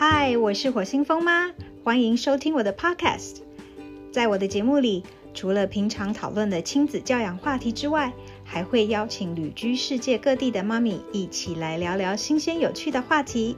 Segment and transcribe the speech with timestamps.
[0.00, 1.50] 嗨，我是火星风妈，
[1.82, 3.38] 欢迎收听我的 Podcast。
[4.12, 5.02] 在我的节目里，
[5.34, 8.12] 除了平常讨论的亲子教养话题之外，
[8.44, 13.56] 还会邀请旅居世界各地的妈咪一起来聊聊新鲜有趣的话题。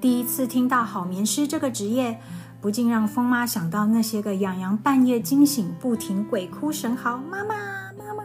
[0.00, 2.18] 第一次听到好眠师这个职业，
[2.66, 7.54] 不禁让风妈想到那些个养羊半夜惊醒、不停鬼哭神嚎“妈妈，
[7.96, 8.24] 妈妈”。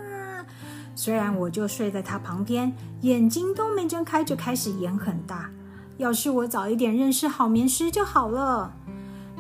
[0.98, 5.52] 虽然我就睡在他旁边，眼睛都没睁开就开始眼很大。
[5.98, 8.74] 要是我早一点认识好眠师就好了。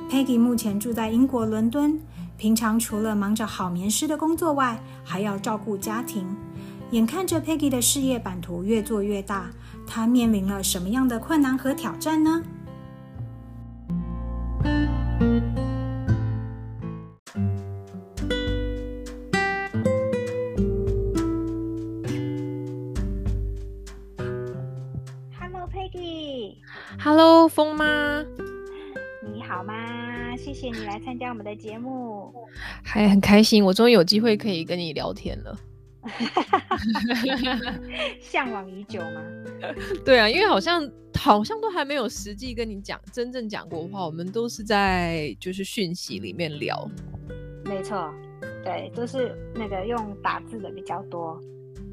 [0.07, 1.99] Peggy 目前住在英国伦敦，
[2.37, 6.27] 平常除了忙着好眠师的工作外，还要照顾家庭。
[6.91, 9.49] 眼看着 Peggy 的事业版图越做越大，
[9.87, 12.43] 她面临了什么样的困难和挑战呢？
[30.61, 32.31] 谢谢你来参加我们的节目。
[32.83, 35.57] 还很开心，我终于有机会可以跟你聊天了。
[38.21, 39.23] 向往已久吗？
[40.05, 46.87] 对啊，因为好像好像都还没有实际跟你讲真正讲过话，我们都是在就是讯息里面聊。
[47.65, 48.13] 没错，
[48.63, 51.41] 对，都是那个用打字的比较多。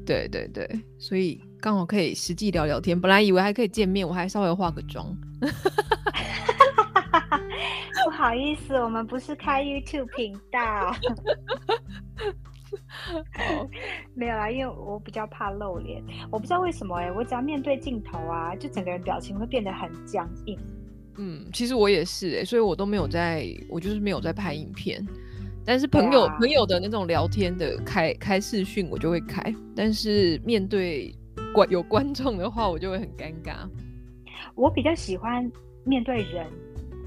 [0.05, 0.67] 对对对，
[0.99, 2.99] 所以刚好可以实际聊聊天。
[3.01, 5.17] 本来以为还可以见面，我还稍微化个妆。
[8.19, 10.93] 不好意思，我们不是开 YouTube 频道。
[14.13, 20.59] 没有啦，因为我比较怕露脸，我不知道为什么哎、我只要面对镜头啊，就整个人表情会变得很僵硬。
[21.17, 25.01] 嗯，其实我也是哎、所以我都没有在，我就是没有在拍影片。
[25.65, 29.41] 但是朋友、啊朋友的那种聊天的开开视讯我就会开，
[29.73, 31.15] 但是面对
[31.53, 33.65] 观有观众的话，我就会很尴尬。
[34.55, 35.49] 我比较喜欢
[35.85, 36.45] 面对人，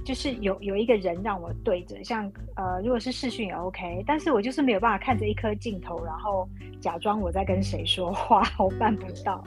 [0.04, 6.48] 就是有有一个人让我对着，像呃，如果是视讯也 OK，但是我就是没有办法看着一颗镜头，然后
[6.80, 9.42] 假装我在跟谁说话，我办不到。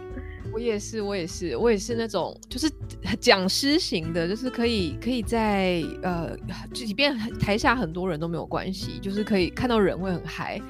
[0.53, 2.71] 我也是，我也是，我也是那种就是
[3.19, 6.37] 讲师型的，就是可以可以在呃，
[6.73, 10.61] 即便台下很多人都没有关系，就是可以看到人会很嗨。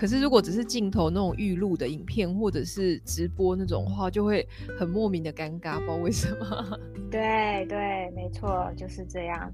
[0.00, 6.78] 可是如果只是镜头那种预录的影片或者是直播那种话，就会很莫名的尴尬，不知道为什么。
[7.10, 9.52] 对 对，没错，就是这样。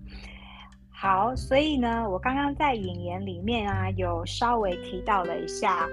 [0.88, 5.88] 好，所以呢，我刚刚在引言里面啊，有稍微提到了一下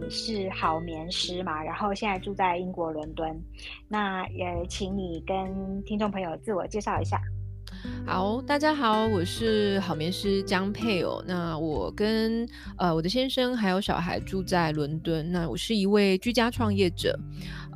[0.00, 3.38] 你是好眠师嘛，然后现在住在英国伦敦，
[3.88, 7.20] 那也请你跟听众朋友自我介绍一下。
[8.06, 11.22] 好，大家好，我是好眠师江佩哦。
[11.26, 15.30] 那我跟呃我的先生还有小孩住在伦敦。
[15.30, 17.18] 那我是一位居家创业者，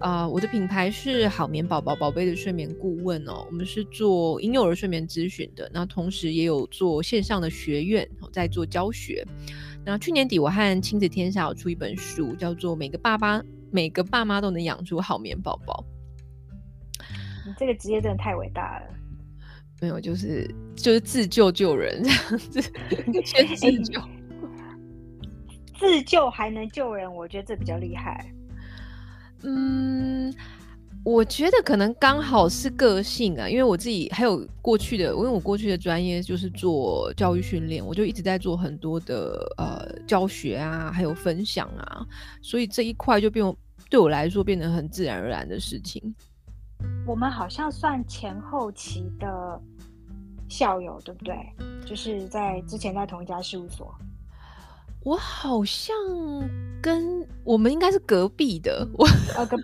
[0.00, 3.44] 啊、我的品牌是好眠宝宝宝贝的睡眠顾问哦。
[3.46, 9.22] 我们是做婴幼儿睡眠咨询的，那同时也有做线上的学院，在做教学。
[9.84, 15.84] 那去年底我和亲子天下有出一本书，叫做《每个爸爸每个爸妈都能养出好眠宝宝》。
[17.44, 18.86] 你这个职业真的太伟大了。
[19.82, 22.62] 没有，就是就是自救救人这样子，
[23.24, 24.00] 先自救。
[25.76, 28.32] 自救还能救人，我觉得这比较厉害。
[29.42, 30.32] 嗯，
[31.04, 42.06] 我觉得可能刚好是个性啊，因为我自己还有过去的，因为我过去的专业就是做教育训练，我就一直在做很多的呃教学啊，还有分享啊，
[42.40, 43.44] 所以这一块就变
[43.90, 46.14] 对我来说变得很自然而然的事情。
[47.06, 49.60] 我们好像算前后期的
[50.48, 51.36] 校友，对不对？
[51.86, 53.94] 就是在之前在同一家事务所。
[55.04, 55.92] 我好像
[56.80, 59.04] 跟我们应该是隔壁的，我
[59.36, 59.56] 呃，隔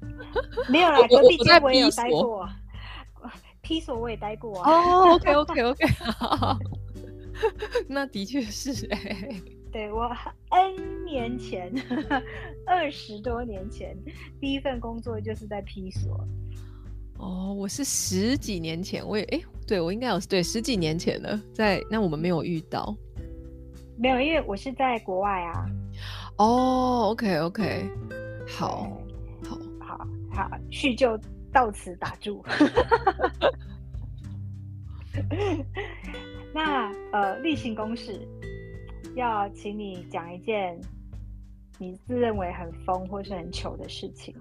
[0.68, 2.48] 没有啦， 隔壁我在间我也有待过，
[3.62, 4.70] P 所我也待过啊。
[4.72, 5.84] 哦，OK OK OK，
[7.86, 9.40] 那的确是哎、
[9.70, 10.10] 对我
[10.50, 11.72] N 年前，
[12.66, 13.96] 二十多年前，
[14.40, 16.18] 第一份工作就是在 P 所。
[17.18, 22.96] 哦，我是十几年前，我也哎，对我应该有对十几年前了，在那我们没有遇到。
[23.96, 25.66] 没有，因为我是在国外啊。
[26.36, 27.90] 哦，OK OK，
[28.46, 28.96] 好，
[29.44, 31.18] 好，好好，叙旧
[31.52, 32.44] 到此打住。
[36.54, 38.20] 那呃，例行公事，
[39.16, 40.80] 要请你讲一件
[41.78, 44.32] 你自认为很疯或是很糗的事情。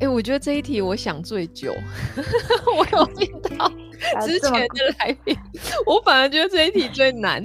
[0.00, 1.74] 哎、我觉得这一题我想最久，
[2.76, 3.70] 我有听到
[4.14, 5.36] 呃之前的来宾，
[5.84, 7.44] 我反而觉得这一题最难，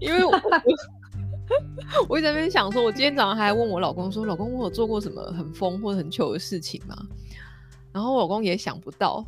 [0.00, 0.32] 因为我
[2.08, 6.96] 我在那边想说，我今天早上还问我老公说，老公我有做过什么很疯或者很糗的事情吗？
[7.92, 9.24] 然后我老公也想不到，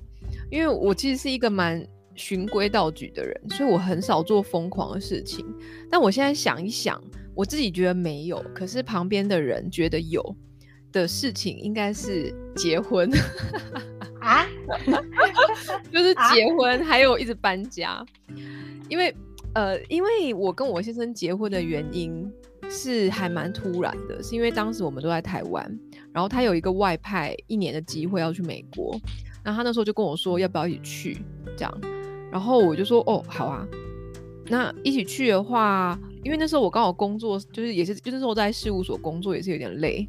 [0.51, 1.87] 因为我其实是一个蛮
[2.17, 5.47] 循规蹈矩的人，所以我很少做疯狂的事情。
[5.89, 7.01] 但我现在想一想，
[7.37, 10.37] 我自己觉得没有，可是旁边的人觉得有
[10.99, 13.11] 的事情，应该是结婚
[14.21, 14.47] 啊，
[15.93, 18.05] 就是结婚，还有一直搬家，
[18.89, 19.15] 因为。
[19.55, 22.31] 呃，因为我跟我先生结婚的原因
[22.71, 25.67] 是还蛮突然的，是因为当时我们都在台湾，
[26.13, 28.97] 然后他有一个外派一年的机会要去美国，
[29.43, 31.19] 然后他那时候就跟我说要不要一起去
[31.57, 31.81] 这样，
[32.31, 33.67] 然后我就说哦好啊，
[34.47, 40.07] 那一起去的话，因为那时候我刚好工作就是也是就那时候在事务所工作也是有点累。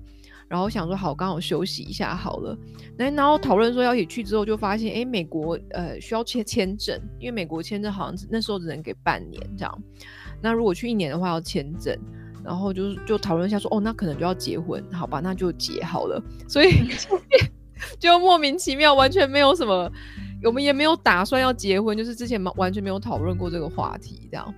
[0.49, 2.57] 然后想说好，刚好休息一下好了。
[2.97, 9.83] 那然后讨论说要一起去之后，就发现哎，美国呃需要签签证，因为美国签证好像那时候只能给半年这样。
[10.41, 11.95] 那如果去一年的话要签证，
[12.43, 16.21] 然后就就讨论一下说哦，那可能就要结婚，好吧，那就结好了。
[16.47, 16.71] 所以
[17.99, 19.91] 就莫名其妙，完全没有什么，
[20.43, 24.53] 我们也没有打算要结婚，就是之前完全没有讨论过这个话题这样。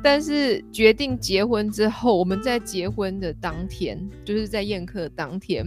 [0.00, 5.64] 但是决定结婚之后，我们在结婚的当天，就是在宴客当天，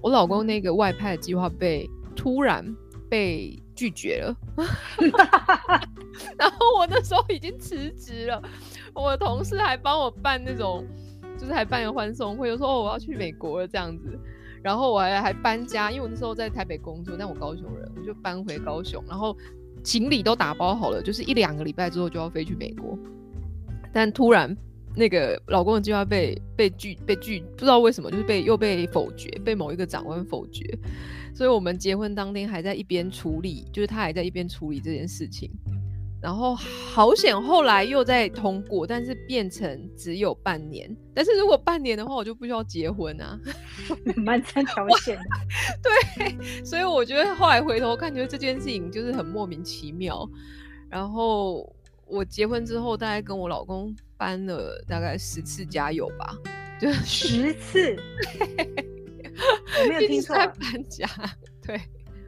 [0.00, 2.64] 我老公那个外派的计划被突然
[3.08, 4.36] 被拒绝了。
[6.36, 8.42] 然后我那时候已经辞职了，
[8.94, 10.84] 我同事还帮我办那种，
[11.38, 14.18] 就是还办个欢送会，说哦我要去美国了这样子。
[14.62, 19.34] 然后我还还搬家，因为我那时候在台北工作，但我高雄人，我就搬回高雄，然后
[19.82, 22.98] 行李都打包好了，就是一两个礼拜之后就要飞去美国。
[23.92, 24.56] 但突然，
[24.96, 30.78] 那个老公的计划被被拒被拒，不知道为什么，就是被又被否决，被某一个长官否决。
[31.34, 35.50] 所以我们结婚当天还在一边处理，就是他还在一边处理这件事情。
[36.20, 40.94] 然后好险，后来又在通过，但是变成只有半年。
[41.14, 43.40] 但是如果半年的话，我就不需要结婚啊，
[44.16, 45.18] 蛮三条线。
[45.82, 50.28] 对，所以我觉得后来回头看，觉得这件事情就是很莫名其妙。
[50.90, 51.74] 然后。
[52.10, 56.36] 我结婚之后，大概跟我老公搬了大概十次家有吧，
[56.80, 57.96] 就十次，
[59.82, 60.54] 我没有听错，搬
[60.88, 61.06] 家，
[61.64, 61.80] 对，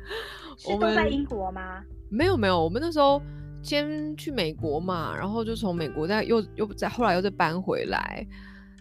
[0.70, 1.82] 我们在英国吗？
[2.08, 3.20] 没有没有，我们那时候
[3.62, 8.26] 先去美国嘛，然后就从美国再又又再后来又再搬回来，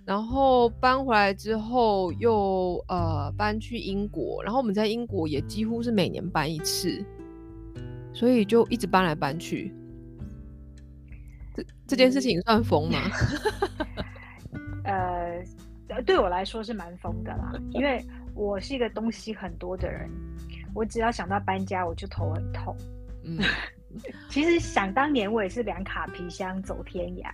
[0.06, 7.04] 然后搬回来之后又呃搬去英国，然后我们在英国也几乎是每年搬一次，
[8.14, 9.74] 所以就一直搬来搬去。
[11.92, 13.00] 这这件事情算疯吗？
[14.86, 15.44] 呃，
[16.06, 18.02] 对我来说是蛮疯的啦，因为
[18.34, 20.10] 我是一个东西很多的人，
[20.74, 22.74] 我只要想到搬家，我就头很痛。
[23.26, 23.38] 嗯，
[24.32, 27.30] 其实想当年我也是两卡皮箱走天涯，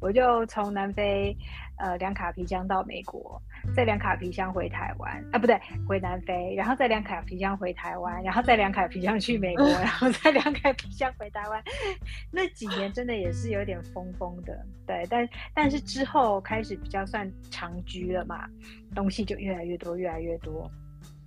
[0.00, 1.36] 我就从南非
[1.78, 3.40] 呃两卡皮箱到美国。
[3.74, 11.60] 再两卡皮箱回台湾啊，不对，回南非，然后再两卡皮箱回台湾，然后再两卡皮箱去美国，然后再两卡皮箱回台湾。
[12.30, 14.56] 那几年真的也是有点疯疯的，
[14.86, 18.48] 对，但但是之后开始比较算长居了嘛，
[18.94, 20.70] 东西就越来越多，越来越多。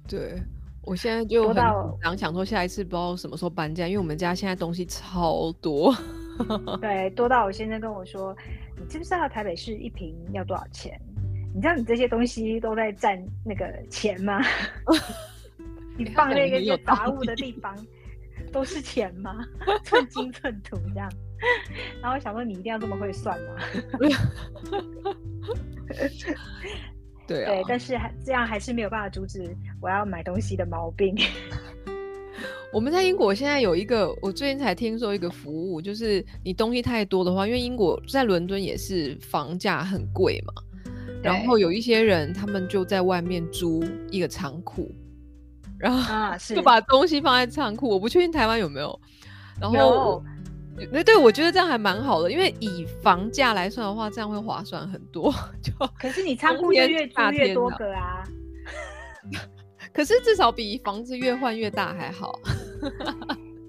[0.07, 0.41] 对，
[0.83, 1.55] 我现在就很
[2.01, 5.93] 想想说下一次不知道什么时候搬家，因为我们家现在东西超多。
[6.79, 8.33] 对，多到我先生跟我说，
[8.79, 10.99] 你知不知道台北市一瓶要多少钱？
[11.53, 14.39] 你知道你这些东西都在占那个钱吗？
[15.97, 17.75] 你放那个有 杂物的地方
[18.51, 19.35] 都是钱吗？
[19.83, 21.11] 寸金寸土这样。
[22.01, 23.55] 然后我想说，你一定要这么会算吗？
[27.27, 27.51] 对啊。
[27.51, 29.43] 对，但是还这样还是没有办法阻止
[29.81, 31.15] 我要买东西的毛病。
[32.71, 40.53] 我们在英国现在有一个，我最近才听说一个服务，就是你东西太多的话，因为英国在伦敦也是房价很贵嘛。
[41.23, 44.89] 然后有一些人，他们就在外面租一个仓库，
[45.79, 47.89] 然后 就把东西放在仓库。
[47.89, 48.97] 我不确定台湾有没有。
[49.59, 50.23] 然后，
[50.91, 55.33] 那对我觉得这样还蛮好的，因为以房价来算的话，这样会划算很多。
[55.61, 58.23] 就可是你仓库就越租越多个啊。
[59.93, 62.39] 可是至少比房子越换越大还好。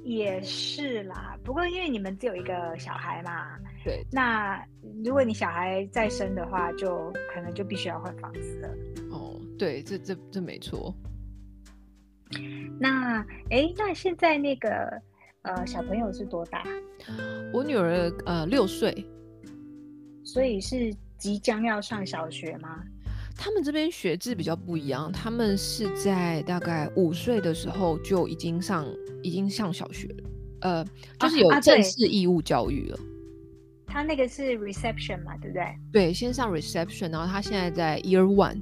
[0.03, 3.57] 也是啦，不过因为你们只有一个小孩嘛。
[3.85, 4.61] 对，那
[5.05, 8.69] 如果你小孩再生的话，就可能就必须要换房子了。
[9.11, 10.95] 哦，对，这这这没错。
[12.79, 15.01] 那哎，那现在那个
[15.43, 16.65] 呃小朋友是多大？
[17.53, 19.07] 我女儿呃六岁，
[20.25, 22.83] 所以是即将要上小学吗？
[23.43, 28.87] 他们这边学制比较不一样，他们是在大概五岁的时候就已经上
[29.23, 30.31] 已经上小学了，
[30.61, 30.85] 呃，
[31.19, 32.99] 就是有正式义务教育了。
[33.87, 35.65] 他那个是 reception 嘛，对不对？
[35.91, 38.61] 对，先上 reception，然后他现在在 year one，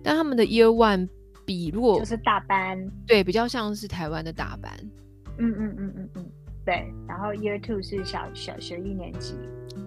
[0.00, 1.08] 但他们的 year one
[1.44, 4.72] 比如果就是大班，对，比较像是台湾的大班。
[5.38, 6.30] 嗯嗯嗯嗯嗯，
[6.64, 6.86] 对。
[7.08, 9.34] 然后 year two 是小小学一年级。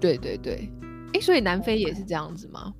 [0.01, 0.69] 对对对，
[1.13, 2.73] 哎，所以南非也是这样子吗？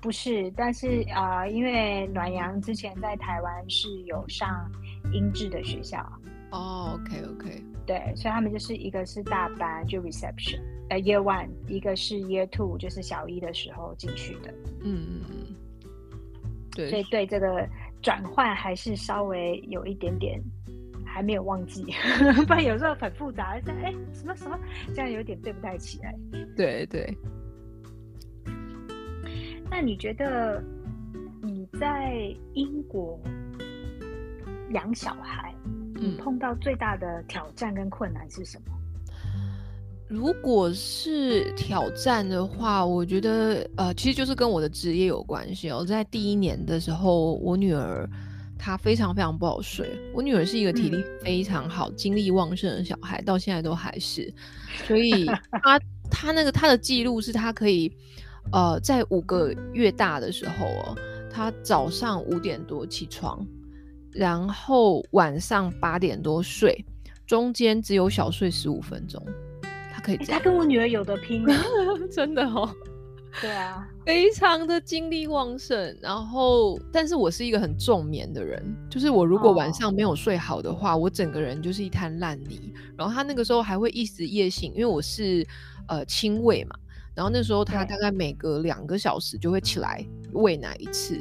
[0.00, 4.70] 不是，但是啊，因为暖阳之前在台湾是有上
[5.12, 6.00] 英制的学校。
[6.50, 14.50] 哦，OK OK，对，所以他们就是一个是大班就 reception，呃，year one，一个是 year two，就是小一的时候进去的。
[14.82, 15.56] 嗯嗯嗯，
[16.74, 17.68] 对，所以对这个
[18.00, 20.40] 转换还是稍微有一点点
[21.04, 21.84] 还没有忘记，
[22.46, 24.58] 不然有时候很复杂，像哎什么什么，
[24.94, 26.14] 这样有点对不太起来。
[26.56, 27.14] 对对。
[29.70, 30.62] 那你觉得
[31.42, 33.18] 你在英国
[34.72, 35.54] 养小孩？
[35.94, 38.74] 你碰到最大的挑战跟困难是什么？
[40.08, 45.84] 如果是挑战的话，我觉得呃，其实就是跟我的职业有关系哦。
[45.84, 48.08] 在第一年的时候，我女儿
[48.56, 49.90] 她非常非常不好睡。
[50.14, 54.32] 我女儿是一个体力非常好、精力旺盛的小孩，到现在都还是。
[54.86, 55.26] 所以
[55.62, 55.78] 她
[56.10, 57.92] 她那个她的记录是她可以
[58.52, 60.96] 呃，在五个月大的时候哦，
[61.30, 63.46] 他早上五点多起床。
[64.10, 66.84] 然后晚上八点多睡，
[67.26, 69.22] 中间只有小睡十五分钟，
[69.92, 70.38] 他可以这样。
[70.38, 71.44] 他跟我女儿有的拼，
[72.10, 72.68] 真的哦。
[73.40, 75.96] 对啊， 非常的精力旺盛。
[76.00, 82.72] 然后，但是我是一个很重眠的人，就是我如果晚上没有睡好的话，我整个人就是一滩烂泥。
[82.96, 85.46] 然后他那个时候还会一直夜醒，因为我是
[85.86, 86.74] 呃亲喂嘛。
[87.18, 91.18] 然后那时候他大概每隔两个小时就会起来喂奶一次。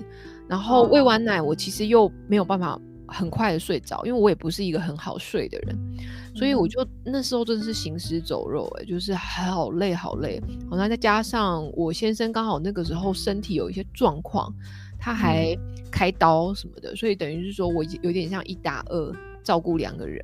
[0.47, 5.75] 然后喂完奶，我其实又没有办法很快的睡着，因为我也不是一个很好睡的人，
[6.35, 10.39] 所以我就那时候真的是行尸走肉，哎，就是好累好累。
[10.69, 14.53] 好，那再加上我先生刚好那个时候身体有一些状况，
[14.99, 15.57] 他还
[15.91, 20.23] 开刀什么的，所以等于是说我有点像一打二照顾两个人。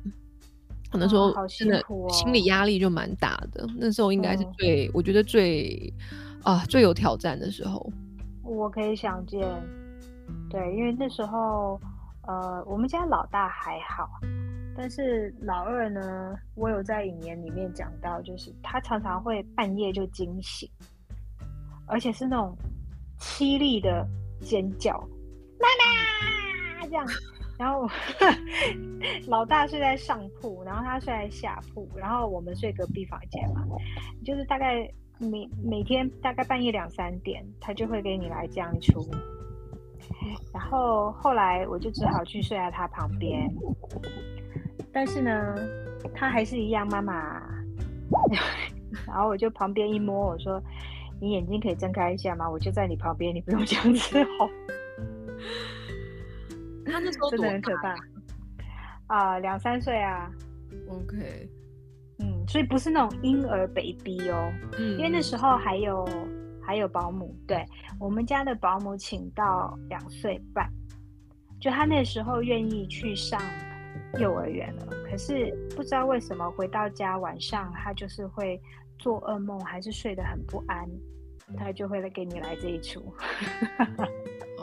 [0.98, 5.92] 那时候真的心理压力就蛮大的，那时候应该是最我觉得最
[6.42, 7.90] 啊最有挑战的时候。
[8.42, 9.40] 我可以想见。
[10.48, 11.80] 对，因为那时候，
[12.26, 14.08] 呃，我们家老大还好，
[14.76, 20.68] 但是老二呢，我有在引言里面讲到，就是他常常会半夜就惊醒，
[21.86, 22.56] 而且是那种
[23.18, 24.06] 凄厉的
[24.40, 24.92] 尖叫，
[25.58, 25.66] 妈
[26.80, 27.04] 妈这样。
[27.58, 27.88] 然后
[29.28, 33.64] 老大睡在上铺，然后他睡在下铺，然后我们睡隔壁房间嘛，
[34.24, 39.06] 就是大概每每天大概半夜两三点，他就会给你来这样出。
[40.52, 43.48] 然后后来我就只好去睡在他旁边，
[44.92, 45.54] 但是呢，
[46.14, 47.42] 他还是一样，妈妈。
[49.06, 50.62] 然后我就旁边一摸，我说
[51.20, 52.48] ：“你眼睛可以睁开一下吗？
[52.48, 54.48] 我就在你旁边，你不用这样子吼。”
[56.86, 57.94] 他那时候真的很可怕
[59.08, 60.30] 啊，两三岁啊。
[60.88, 61.48] OK，
[62.18, 66.06] 嗯，所以不是那种婴儿 baby 哦，嗯，因为那时候还有。
[66.66, 67.62] 还有保姆，对
[68.00, 70.66] 我们家的保姆请到两岁半，
[71.60, 73.38] 就他那时候愿意去上
[74.18, 74.86] 幼儿园了。
[75.06, 78.58] 可是不知道为什么回到家晚上他就是会
[78.98, 80.88] 做噩梦，还是睡得很不安，
[81.54, 83.14] 他就会来给你来这一出。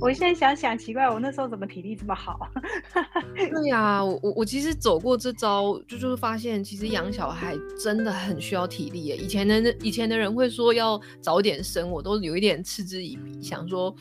[0.00, 2.48] 我现在想想奇怪，我那时候怎么体力这么好？
[3.34, 9.16] 对呀，我我我其实走过这招，就就是发现其实养小孩真的很需要体力耶。
[9.16, 13.94] 以前的以前的人会说要早点生，我都有一点嗤之以鼻，想说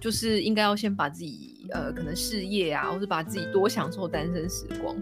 [0.00, 4.96] 就是应该要先把自己呃可能事业啊，或者把自己多享受单身时光。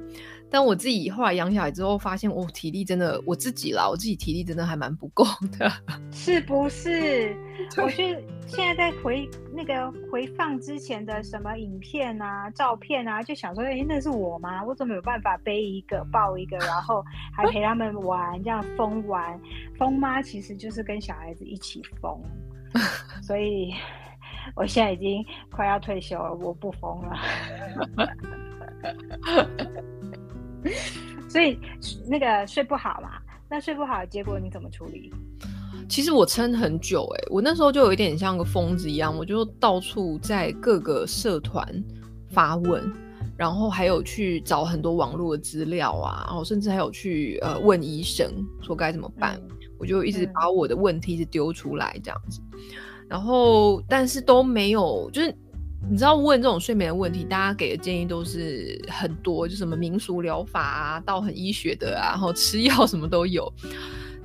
[0.57, 5.23] 但我自己后来养小孩之后，发现我体力真的，我自己啦，我自己体力真的还蛮不够
[5.59, 5.71] 的，
[6.11, 7.37] 是不是？
[7.77, 14.65] 我是现在在回那个回放之前的什么影片啊、照片啊，就想说，哎，那是我吗？
[14.65, 19.39] 我怎么有办法背一个、抱一个，然后还陪他们玩，这样疯玩？
[19.77, 22.19] 疯妈其实就是跟小孩子一起疯，
[23.21, 23.75] 所以
[24.55, 27.15] 我现在已经快要退休了，我不疯了。
[31.29, 31.59] 所以
[32.07, 33.11] 那个睡不好嘛？
[33.49, 35.13] 那睡不好的结果你怎么处理？
[35.89, 41.65] 其实我撑很久哎，我那时候就有一点像个疯子一样，我就到处在各个社团
[42.31, 42.93] 发问，
[43.37, 49.41] 然后还有去找很多网络的资料啊，然后甚至还有去呃问医生说该怎么办。
[49.79, 52.41] 我就一直把我的问题是丢出来这样子，
[53.09, 55.37] 然后但是都没有就是。
[55.89, 63.53] 你知道问这种睡眠的问题，大家给的建议都是很多，就什么民俗疗法啊，到很医学的啊，然后吃药什么都有。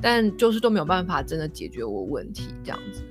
[0.03, 3.03] 但就是都没有办法真的解决我问题这样子。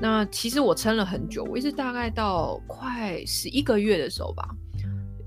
[0.00, 4.48] 那其实我撑了很久，我一直大概到快十一个月的时候吧，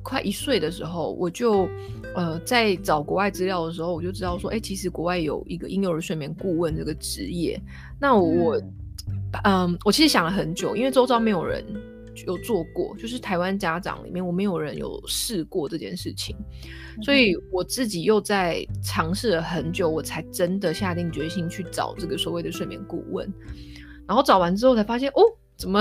[0.01, 1.68] 快一岁的时候，我就
[2.15, 7.62] 呃在找国外资料的时候，我就知道说，哎，其实国外有一个婴幼儿睡眠顾问这个职业。
[8.00, 8.58] 那我
[9.44, 11.65] 嗯，我其实想了很久，因为周遭没有人
[12.25, 16.36] 有做过，就是台湾家长里面我没有人有试过这件事情，
[17.03, 23.32] 所以我自己又在尝试了很久，我才真的下定决心去找这个所谓的睡眠顾问。
[24.08, 25.22] 然后找完之后才发现，哦，
[25.56, 25.80] 怎么？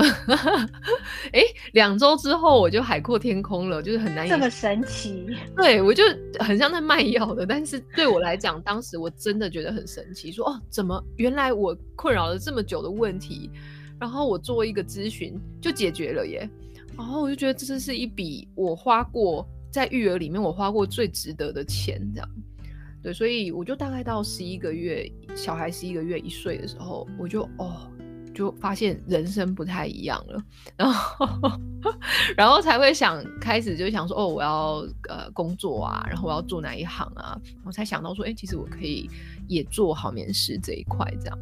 [1.33, 1.41] 哎，
[1.73, 5.25] 两周之后我就海阔天空了，就是很难这么神奇。
[5.57, 6.03] 对我就
[6.39, 13.49] 很像在卖药的，但是对我来讲，当时我真的觉得很神奇，说哦，怎么原来我困扰了这么久的问题，
[14.01, 16.49] 然后我做一个咨询就解决了耶。
[16.97, 22.29] 然后我就觉得这是一笔我花过在育儿里面我花过最值得的钱，这样。
[23.01, 27.87] 对，所以我就大概到十一个月，小孩十一个月一岁的时候，我就哦。
[28.33, 30.41] 就发现人生不太一样了，
[30.77, 31.27] 然后，
[32.37, 39.09] 然后才会想开始就想说，哦，我要呃工作啊，然后我要做哪一行啊，我才想到说，哎，其实我可以
[39.49, 41.37] 也做好面师这一块这样。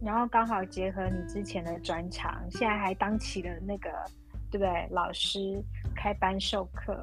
[0.00, 3.90] 然后刚好结合你之前的专长，现在还当起了那个
[4.50, 4.88] 对不对？
[4.90, 5.62] 老师
[5.94, 6.96] 开班授课。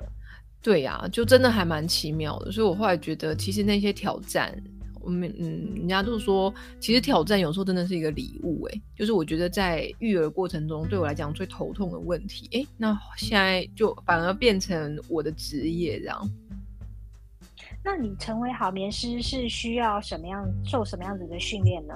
[0.62, 4.56] 对呀，就真的还蛮奇妙的，所以我后来觉得，其实那些挑战。
[5.02, 16.28] 我们嗯，人家都说，其实挑战有时候真的是一个礼物，哎，就是我觉得在育儿过程中，对我来讲最头痛的问题，哎，那现在就反而变成我的职业这样。
[17.84, 21.94] 那你成为好眠师是需要什么样受什么样子的训练呢？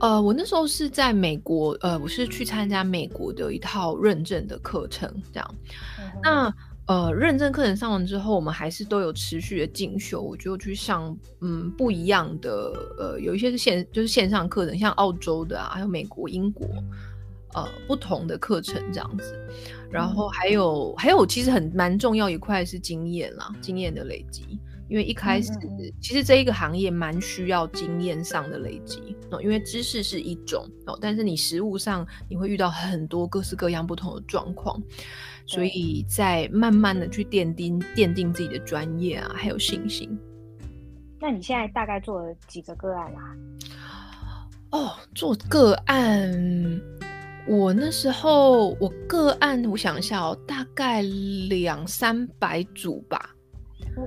[0.00, 5.54] 呃，我那时候是在美国，呃，我是去参加美国的一套认证的课程，这样。
[6.22, 6.54] 那
[6.86, 10.22] 呃，认证课程上完之后，我们还是都有持续的进修。
[10.22, 16.64] 我就去上嗯不一样的，呃，有一些是线就是线上课程，像澳洲的啊，还有美国、英国，
[17.54, 19.36] 呃，不同的课程这样子。
[19.90, 24.58] 然后还有还有，其实很蛮重要一块是经验啦，经验的累积。
[24.88, 25.50] 因为一开始
[26.00, 34.80] 其实这一个行业蛮需要经验上的累积哦，因为知识是一种哦，但是你实物上你会遇到很多各式各样不同的状况。
[35.48, 40.18] 所以在慢慢的去奠定奠定自己的专业啊，还有信心。
[41.20, 43.36] 那你现在大概做了几个个案啦？
[44.70, 46.80] 哦，做个案，
[47.46, 51.00] 我那时候我个案，我想一下哦，大概
[51.48, 53.30] 两三百组吧。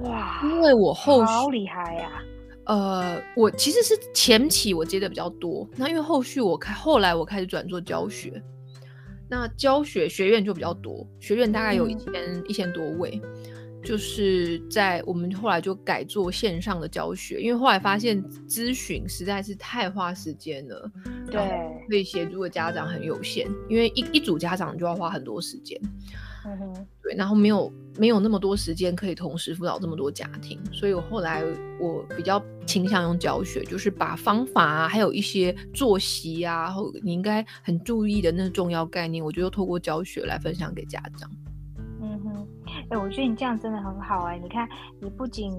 [0.04, 2.22] 哇，因为我后好厉害呀。
[2.66, 8.42] 呃，我其实是前期我接的比较多，那因为后续我开后来我开始转做教学。
[9.28, 13.22] 那教学学院就比较多，学院大概有一千一千多位，
[13.84, 20.92] 就是在我们后来就改做线上的教学，因为后来发现咨询实在是太花时间了，
[21.30, 21.40] 对，
[21.88, 25.80] 可以协助的家长很有限，因为一一组家长就要花很多时间。
[27.04, 31.44] 对，然后没有没有那么多时间可以同时辅导这么多家庭，所以我后来
[31.80, 41.30] 我比较倾向用教学，就是把方法啊，还有一些作息啊，或你应该很注意的那重要概念，我就透过教学来分享给家长。
[42.02, 42.48] 嗯哼，
[42.90, 44.68] 哎，我觉得你这样真的很好哎，你看
[45.02, 45.54] 你不仅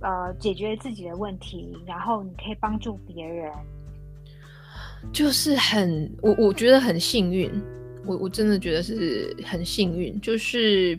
[0.00, 3.52] 呃解决自己的问题，然后你可以帮助别人，
[5.12, 7.50] 就是很我我觉得很幸运。
[8.08, 10.98] 我我真的觉得是很幸运，就是，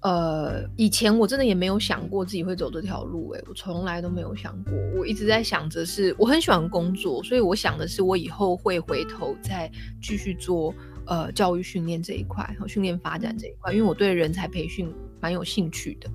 [0.00, 9.68] 呃，以前我真的也没有想过自己会走这条路，诶，我从来都没有想过，我一直在想着是，我很喜欢工作，所以我想的是我以后会回头再
[10.00, 10.72] 继续做
[11.06, 14.88] 呃教育训练这一块和训练发展这一块，因为我对人才培训
[15.20, 16.08] 蛮有兴趣的，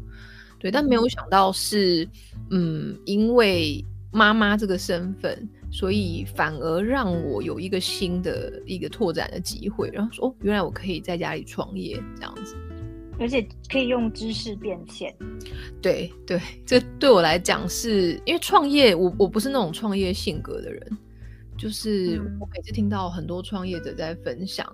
[0.58, 2.08] 对，但没有想到是，
[2.52, 5.50] 嗯，因为妈妈这个身份。
[5.78, 12.56] 所以反而让我有一个新的一个拓展的机会，然后说哦，原来我可以在家里创业这样子，
[13.20, 15.14] 而且可以用知识变现。
[15.82, 20.98] 对对，这对我来讲是因为创业，我我不是那种创业性格的人，
[21.58, 24.66] 就是我每次听到很多创业者在分享，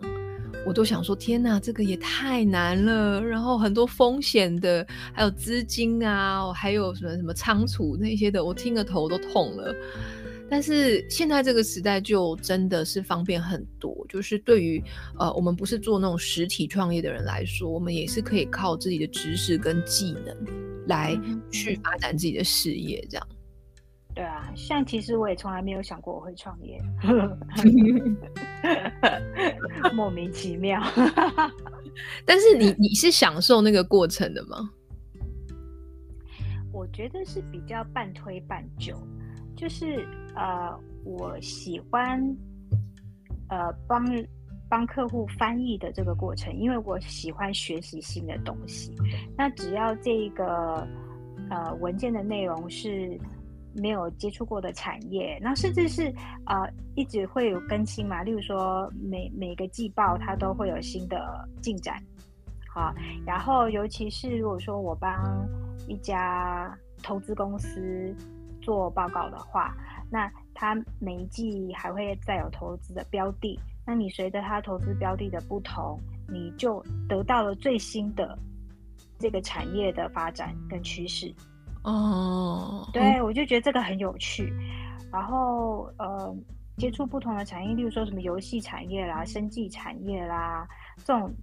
[0.68, 9.74] 我都想说天哪，这个也太难了，然后很多风险的，还有资金啊，还有什么什么仓储那些的，我听个头都痛了。
[10.52, 14.84] 但是现在这个时代就真的是方便很多，就是对于
[15.18, 20.36] 呃我们不是做那种实体创业的人来说，我们也是可以靠自己的知识跟技能
[20.88, 21.18] 来
[21.50, 23.26] 去发展自己的事业，这样。
[24.14, 26.78] 对啊，像其实我也从来没有想过我会创业，
[29.96, 30.84] 莫名其妙。
[32.26, 34.70] 但是你你是享受那个过程的吗？
[36.74, 38.94] 我觉得是比较半推半就。
[39.54, 42.20] 就是呃，我喜欢
[43.50, 44.06] 呃帮
[44.70, 48.96] 帮客户翻译的这个过程，因为我喜欢学习新的东西。
[49.38, 50.88] 那只要这个
[51.50, 53.20] 呃文件的内容是
[53.76, 56.14] 没有接触过的产业，那甚至是
[56.46, 62.02] 呃一直会有更新嘛，例如说每每个季报它都会有新的进展。
[62.74, 62.94] 好，
[63.26, 65.46] 然后尤其是如果说我帮
[65.90, 68.16] 一家投资公司
[68.62, 69.76] 做报告的话，
[70.12, 75.98] 那它每一季还会再有投资的标的，那你随着它投资标的的不同，
[76.28, 78.38] 你就得到了最新的
[79.18, 81.34] 这个产业的发展跟趋势。
[81.84, 84.54] 哦，对，我就觉得这个很有趣。
[85.12, 86.36] 然后呃，
[86.78, 90.68] 接触不同的产业，例如说什么游戏产业啦、生技产业啦
[91.06, 91.34] 这种。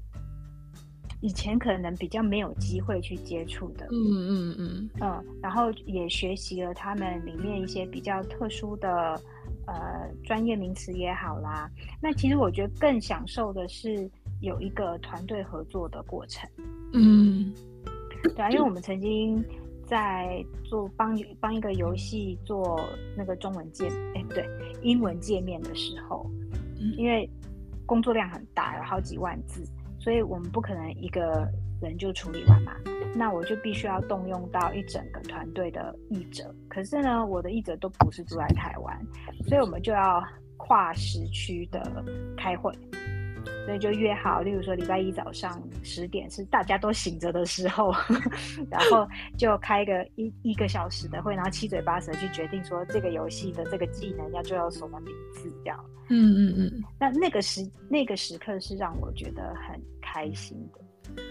[1.20, 9.20] 以前可能比较没有机会去接触的，嗯嗯嗯嗯，然后也学习了他们里面一些比较特殊的
[9.66, 11.68] 呃专业名词也好啦。
[12.00, 14.08] 那其实我觉得更享受的是
[14.40, 16.48] 有一个团队合作的过程。
[16.92, 17.52] 嗯，
[18.36, 19.44] 对啊，因为我们曾经
[19.84, 22.80] 在做帮帮一个游戏做
[23.16, 24.48] 那个中文界，哎，对，
[24.82, 26.30] 英文界面的时候，
[26.96, 27.28] 因为
[27.84, 29.64] 工作量很大，有好几万字。
[30.08, 31.46] 所以我们不可能一个
[31.82, 32.72] 人就处理完嘛，
[33.14, 36.50] 那我就必须要动用到一整个团队的译者。
[36.66, 38.98] 可是呢，我的译者都不是住在台湾，
[39.46, 40.24] 所以我们就要
[40.56, 42.02] 跨时区的
[42.38, 42.72] 开会。
[43.68, 47.92] 所以就约好，例如说礼拜一早上十点是大家都醒着的时候，
[48.70, 55.78] 然后就开个一一个小时的会，然后七嘴八舌去决定说这个游戏的这个技能要就要什么名字这样。
[56.08, 56.82] 嗯嗯嗯。
[56.98, 61.22] 那那个时那个时刻是让我觉得很开心的。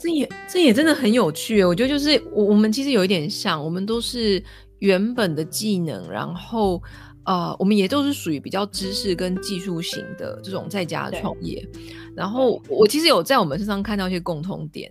[0.00, 1.62] 这也这也真的很有趣。
[1.62, 4.42] 我觉得就是我我们其实有一点像，我们都是
[4.80, 6.82] 原本的技能，然后。
[7.28, 11.62] 呃，我们也都是属于比较知识跟技术型的这种在家创业，
[12.16, 14.90] 然后我其实有在我们身上看到一些共通点，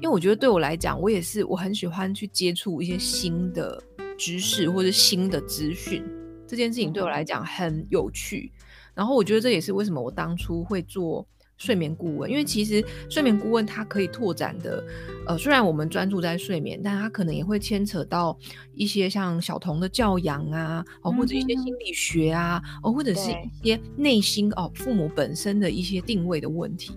[0.00, 3.78] 为我觉得对我来讲，我也是我很喜欢去接触一些新的
[4.16, 6.02] 知识或者新的资讯，
[6.46, 8.50] 这件事情对我来讲很有趣，
[8.94, 11.26] 然后我觉得这也是为什么我当初会做。
[11.56, 14.84] 睡眠顾问，因为其实睡眠顾问它可以拓展的，
[15.26, 18.36] 呃，虽然我们专注在睡眠，但它可能也会牵扯到
[18.74, 26.92] 一些像小童的教养啊，哦，或者一些心理学啊，哦，或者是一些内心哦，父母本身的一些定位的问题。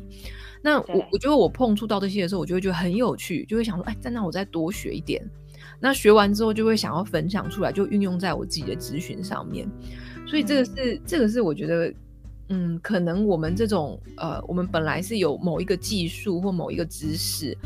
[0.61, 5.23] 那我我觉得我碰触到这些的时候，我就会觉得很有趣，就会想说，哎，在那我再多学一点。
[5.79, 9.69] 那学完之后，就会想要分享出来，就运用在我自己的咨询上面。
[10.25, 11.93] 所以这个是这个是我觉得。
[12.49, 17.57] 嗯，可能我们这种呃，我们本来是有某一个技术或某一个知识，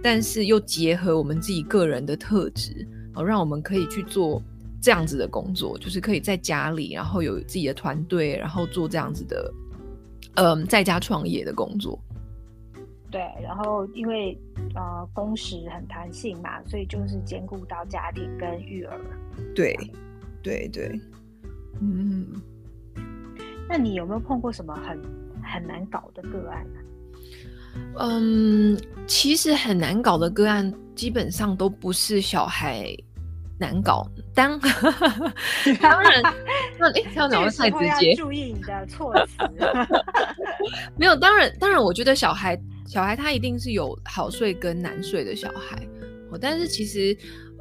[0.00, 4.40] 但是又结合我们自己个人的特质，哦，让我们可以去做
[4.80, 9.52] 这样子的工作，就是可以在家里，然后有自己的团队，然后做这样子的，
[10.36, 11.98] 嗯，在家创业的工作。
[13.10, 14.38] 对，然后因为
[14.76, 19.00] 呃工时很弹性嘛，所以就是兼顾到家庭跟育儿。
[19.52, 19.76] 对，
[20.44, 21.00] 对对，
[21.80, 22.27] 嗯。
[23.68, 24.98] 那你有没有碰过什么很
[25.42, 26.80] 很难搞的个案呢？
[27.98, 28.76] 嗯，
[29.06, 32.96] 其实很难搞的个案基本上都不是小孩
[33.58, 34.58] 难搞，当
[35.80, 36.22] 当然，
[36.78, 39.36] 那哎，这样讲会太直接，注意你的措辞。
[40.96, 45.86] 没有，当然，当然，我觉得小孩小孩他一定是有好睡跟难睡的小孩，
[46.40, 47.16] 但是其实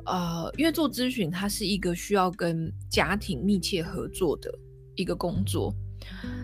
[0.06, 4.50] 呃，因为做咨询，它是一个需要跟家庭密切合作的
[4.96, 5.74] 一个工作。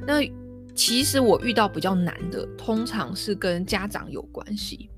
[0.06, 0.22] 那
[0.76, 4.90] 其实我遇到比较难的，通常是跟家长有关系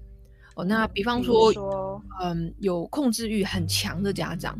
[0.56, 0.64] 哦。
[0.64, 4.58] 那比方说，嗯，有控制欲很强的家长，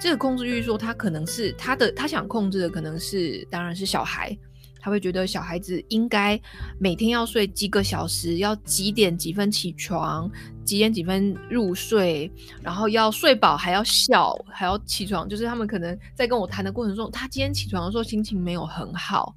[0.00, 4.36] 这个控制欲说他可能是他的，他想控制的可能是，当然是小孩，
[4.80, 6.40] 他会觉得小孩子应该
[6.78, 10.30] 每天要睡几个小时，要几点几分起床，
[10.64, 12.30] 几点几分入睡，
[12.62, 15.28] 然后要睡饱还要笑，还要起床。
[15.28, 19.34] 就是他们可能在跟我谈的过程中，他今天起床的时候心情没有很好。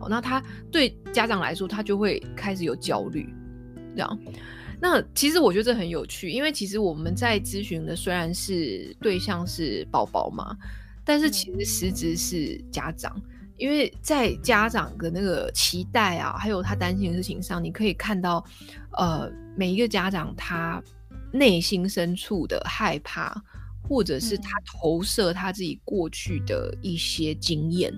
[0.00, 3.28] 哦，那他对家长来说，他就会开始有焦虑，
[3.94, 4.18] 这样。
[4.80, 10.56] 那其实我觉得这很有趣，因为其实我们在咨询的虽然是对象是宝宝嘛，
[11.04, 13.20] 但是其实实质是家长，
[13.58, 18.42] 因为在家长的那个期待啊，还有他担心的事情上，你可以看到，
[18.92, 20.80] 呃，每一个家长他
[21.32, 23.34] 内心深处的害怕，
[23.82, 27.92] 或者是他投射他自己过去的一些经验。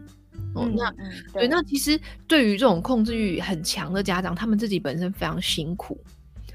[0.55, 0.91] 哦，那
[1.35, 6.03] 对，那其实对于这种控制欲很强的家长，他们自己本身非常辛苦，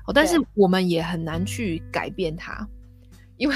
[0.07, 2.67] 哦，但是我们也很难去改变他，
[3.37, 3.55] 因为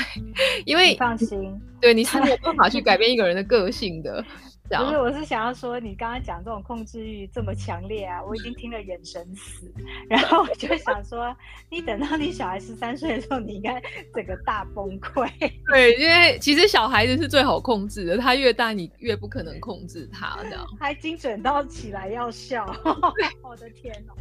[0.66, 4.24] 因为放心，对你是没有办法去改变一个人的个性的。
[4.70, 9.74] 不是，我是想要说，你刚刚讲这种控制欲这么强烈啊，我已经听了眼神死，
[10.08, 11.36] 然后我就想说，
[11.70, 13.82] 你等到你小孩十三岁的时候，你应该
[14.14, 15.28] 整个大崩溃。
[15.70, 20.64] 对，因为其实小孩子是最好控制的，他越大你越不可能控制他，这样。
[20.80, 22.66] 还精准到起来要笑，
[23.42, 24.14] 我的天哦！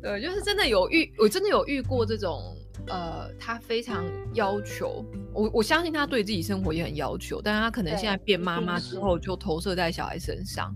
[0.00, 2.56] 对，就是真的有遇，我真的有遇过这种。
[2.86, 10.74] 呃，他非常要求我，我相信他对自己生活也很要求，但是他可能现在变妈妈之后就投射在小孩身上。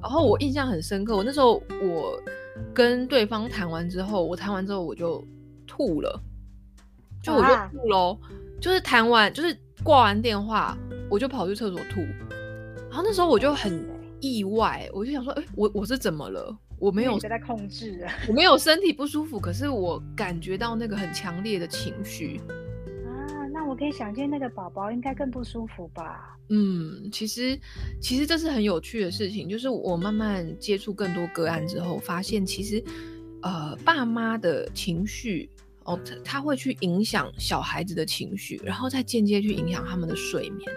[0.00, 2.20] 然后我印象很深刻，我那时候我
[2.74, 5.24] 跟对方谈完之后，我谈完之后我就
[5.66, 6.20] 吐了，
[7.22, 8.18] 就我就吐喽，
[8.60, 10.76] 就是谈完就是挂完电话，
[11.08, 12.00] 我就跑去厕所吐。
[12.90, 13.88] 然后那时候我就很
[14.20, 16.52] 意外，我就想说，哎，我我是怎么了？
[16.82, 22.40] 我没有在控制，我没有身体不舒服，可是我感觉到那个很强烈的情绪
[23.06, 23.46] 啊。
[23.52, 26.36] 那我可以想见，那个宝宝应该更不舒服吧？
[26.48, 27.56] 嗯，其实
[28.00, 32.82] 其实这是很有趣的事情，就是我慢慢接触更多个案之后，发现其实
[33.42, 35.48] 呃，爸妈的情绪
[35.84, 40.68] 哦，他他会去影响小孩子的情绪，然后再间接去影响他们的睡眠。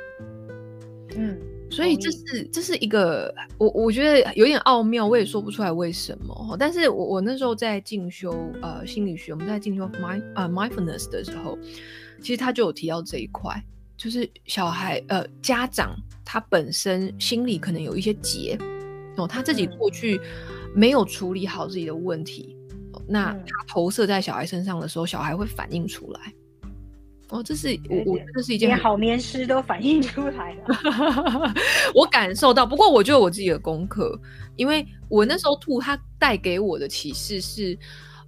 [1.17, 1.35] 嗯。
[1.71, 6.55] 所以这是这是一个我我觉得有点奥妙，我也说不出来为什么。
[6.59, 11.57] 但是我我那时候在进修呃心理学，我们在进修 mind 呃 mindfulness 的时候，
[12.21, 13.61] 其实他就有提到这一块，
[13.97, 18.57] 就是小孩呃家长他本身心里可能有一些结
[19.17, 20.21] 哦，他自己过去
[20.73, 22.55] 没有处理好自己的问题，
[23.07, 26.33] 那他投射在小孩身上的时候，小孩会反映出来。
[27.35, 31.53] 哦，这是我我这是一件好眠师都反映出来了，
[31.93, 32.65] 我感受到。
[32.65, 34.17] 不过我就有我自己的功课，
[34.55, 37.77] 因为我那时候吐，它带给我的启示是，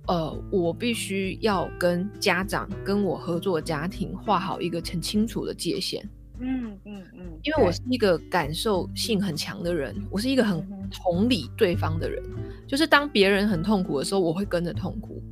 [0.08, 6.04] 呃，我必须要跟家长跟我合作家庭画好一个很清楚的界限。
[6.40, 12.22] 嗯嗯嗯，因为我是一个感受性很强的人，我是一个很同理对方的人，
[12.68, 15.24] 就是当别人很痛苦的时候，我会跟着痛苦。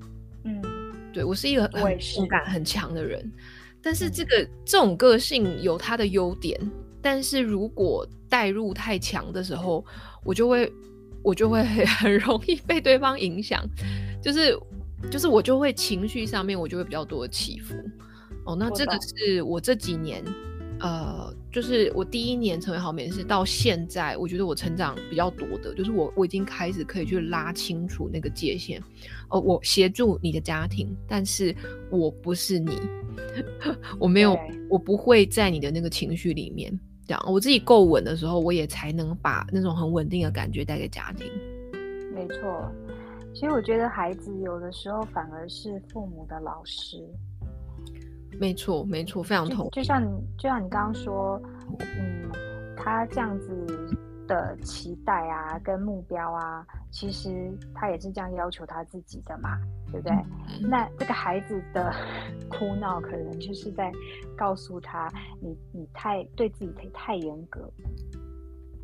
[0.45, 0.61] 嗯，
[1.13, 3.31] 对我是一个很感很强的人。
[3.85, 6.59] 但是这个这种个性有它的优点，
[7.03, 9.85] 但是如果代入太强的时候，
[10.23, 10.73] 我就会
[11.21, 13.63] 我就会 很容易被对方影响，
[14.19, 14.59] 就是
[15.11, 17.75] 就是我就会情绪上面我就会比较多的起伏。
[18.47, 20.23] 哦，那这个是我这几年。
[20.85, 28.79] 呃，就是我第一年成为好美是到现在，我觉得我成长比较多的，就是我我已经开始可以去拉清楚那个界限。
[29.29, 31.55] 哦，我协助你的家庭，但是
[31.89, 32.79] 我不是你，
[33.97, 34.37] 我没有，
[34.69, 36.71] 我不会在你的那个情绪里面。
[37.07, 41.25] 这样，我自己够稳的时候，我也才能把那种很稳定的感觉带给家庭。
[42.13, 42.71] 没错，
[43.33, 47.03] 其实我觉得孩子有的时候反而是父母的老师。
[48.39, 49.69] 没错，没错，非常同。
[49.71, 51.41] 就像你，就像你刚刚说，
[51.79, 52.29] 嗯，
[52.75, 53.65] 他这样子
[54.27, 59.57] 的期待啊，跟目标啊，其实他也是这样要求他自己的嘛，
[59.91, 60.15] 对不对？
[60.61, 61.93] 那这个孩子的
[62.49, 63.91] 哭闹，可能就是在
[64.37, 65.09] 告诉他，
[65.41, 67.71] 你你太对自己太太严格，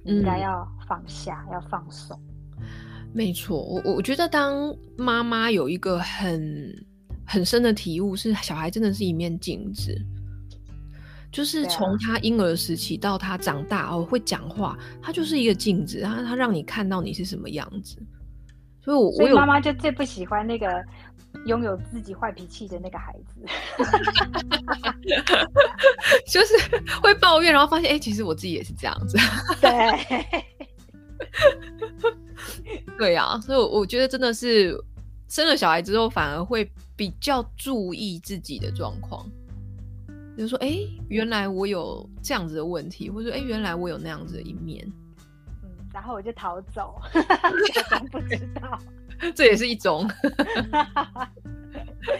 [0.06, 2.18] 应该要放下，要放松。
[3.14, 6.74] 没错，我我觉得当妈妈有一个很。
[7.26, 9.96] 很深的体悟是，小孩真的是一面镜子，
[11.32, 17.98] 就是从他婴儿时期到他长大哦会讲话，他就是一个镜子，他他让你看到你是什么样子。
[18.84, 20.84] 所以，我所以妈妈就最不喜欢那个
[21.46, 23.46] 拥有自己坏脾气的那个孩子，
[26.28, 26.56] 就是
[27.02, 29.18] 会抱怨，然后发现哎，其实我自己也是这样子。
[29.62, 30.44] 对，
[32.98, 34.76] 对呀，所以我觉得真的是
[35.28, 36.70] 生了小孩之后，反而会。
[36.96, 39.26] 比较注意自己的状况，
[40.36, 40.78] 比如说，哎，
[41.10, 44.86] 原来我有这样子的问题，或者说，哎，原来我有那样子的一面，
[45.64, 47.02] 嗯，然后我就逃走，
[47.90, 48.80] 装不知道，
[49.34, 50.08] 这也是一种。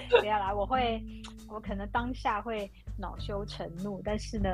[0.10, 1.04] 接下来我会，
[1.48, 4.50] 我可能当下会恼羞成怒，但是呢，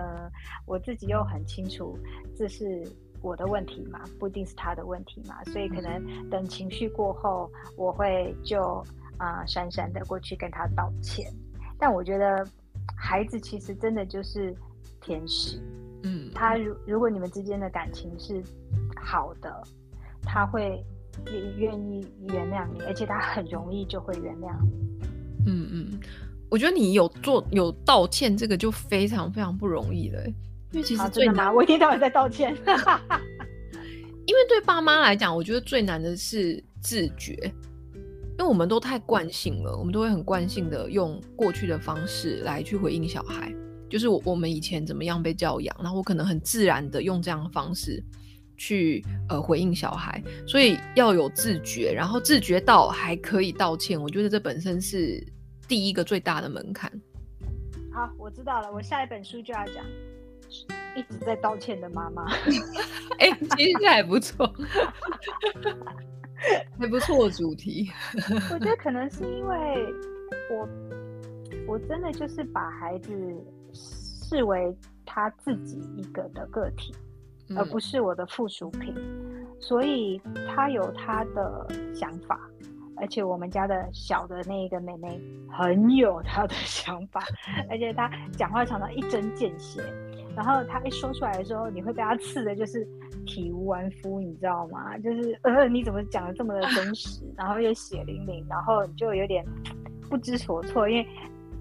[0.65, 1.97] 我自己又很清楚
[2.36, 2.86] 这是
[3.21, 8.84] 我的问题嘛，不一定是他的问题嘛，所以可能等情绪过后，我会就。
[9.17, 11.32] 啊，姗姗的过去跟他道歉，
[11.80, 12.45] 但我觉得
[12.95, 14.56] 孩子其实真的就是
[15.01, 15.62] 天使，
[16.03, 18.41] 嗯，他如如果你们之间的感情是
[18.95, 19.63] 好的，
[20.21, 20.84] 他会
[21.25, 24.99] 也愿意原谅你，而且他很容易就会原谅你。
[25.47, 25.99] 嗯嗯，
[26.49, 30.23] 我觉得你有做有道歉，这个就非常非常不容易了，
[30.71, 32.56] 因为其实最难，我一天到晚在道歉，
[34.27, 37.51] 因为对爸妈来讲，我觉得最难的是自觉。
[38.38, 43.52] 因为我们都太惯性了，我们都会很惯性的用过去的方式来去回应小孩，
[43.89, 48.04] 就是我我们以前怎么样被教养，然后我可能很自然的用这样的方式
[48.56, 55.26] 去呃回应小孩，所以要有自觉，然后自觉到还可以道歉，我觉得这本身是
[55.67, 56.91] 第一个最大的门槛。
[57.91, 59.84] 好，我知道了，我下一本书就要讲
[60.95, 62.23] 一直在道歉的妈妈。
[63.17, 64.54] 哎，其实还不错，
[66.80, 67.89] 还不错主题。
[68.54, 69.86] 我觉得可能是因为
[70.52, 70.69] 我
[71.67, 73.13] 我真的就是把孩子。
[74.30, 76.93] 视为他自己一个的个体，
[77.56, 78.93] 而不是我的附属品，
[79.58, 82.38] 所以他有他的想法，
[82.99, 87.23] 而且我们家的小的那个妹妹很有她的 想法，
[87.69, 89.81] 而且她讲话常常一针见血，
[90.36, 92.88] 然后她一说出来的时候，你会被她刺的，就是
[93.25, 94.97] 体无完肤，你知道吗？
[94.99, 99.45] 就是呃，你怎么讲的这么的真实，然后又血淋淋，然后就有点
[100.10, 101.07] 不知所措，因为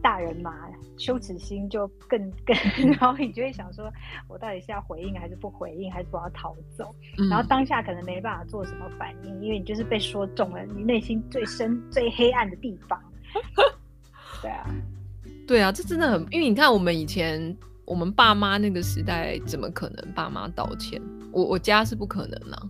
[0.03, 0.53] 大人嘛。
[0.99, 2.57] 羞耻心就更更，
[2.93, 3.93] 然后你就会想说，
[4.29, 6.95] 我到底是要回应还是不回应，还是我要逃走？
[7.31, 13.01] 然后当下可能没办法做什么反应，因为你就是被说中了你内心最深、最黑暗的地方。
[14.43, 14.67] 对啊，
[15.47, 21.01] 对啊，这真的很，因为你看我们以前我们爸妈那个时代，怎么可能爸妈道歉？
[21.33, 22.63] 我我家是不可能啊，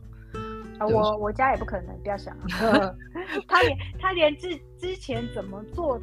[0.86, 2.36] 我我家也不可能，不要想，
[3.46, 6.00] 他连他连之之前怎么做。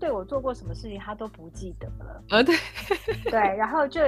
[0.00, 2.24] 对我做过什么事情，他都不记得了。
[2.30, 2.56] 啊，对，
[3.30, 4.00] 对，然后就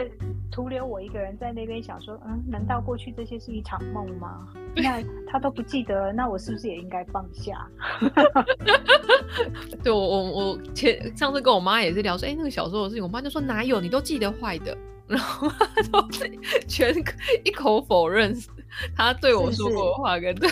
[0.50, 4.48] 徒留我一个人在那边想说，嗯，难道过去这些是一场梦吗？
[4.74, 7.68] 那 他都不记得，那我是不是也应该放下？
[9.84, 14.76] 对我，我我前上次跟我妈也是聊说，哎，那个小时候的事情，我妈就说哪有，你都记得坏的，
[15.06, 15.48] 然后
[15.92, 16.00] 都
[16.66, 16.94] 全
[17.44, 18.34] 一口否认
[18.96, 20.50] 他对我说过的话跟对，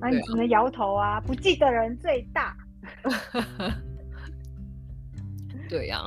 [0.00, 2.56] 那你只能摇头啊，不记得人最大。
[5.68, 6.00] 对呀，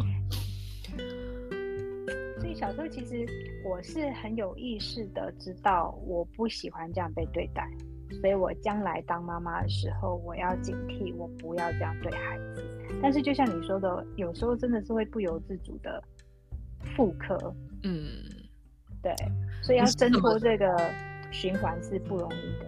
[2.39, 3.25] 所以小时候其实
[3.65, 7.69] 我是很有意识的知道我不喜欢这样被对待，
[8.19, 12.63] 所以我将来当妈妈的时候，我要警惕，我不要这样对孩子。
[13.01, 16.03] 但是就像你说的，有时候真的是会不由自主的
[16.95, 17.55] 复刻。
[17.83, 18.05] 嗯，
[19.01, 19.15] 对，
[19.62, 20.91] 所以要挣脱这个
[21.31, 22.65] 循环是不容易的。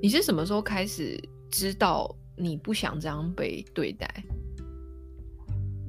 [0.00, 2.14] 你是什么时候开始知道？
[2.40, 4.08] 你不想这样被对待？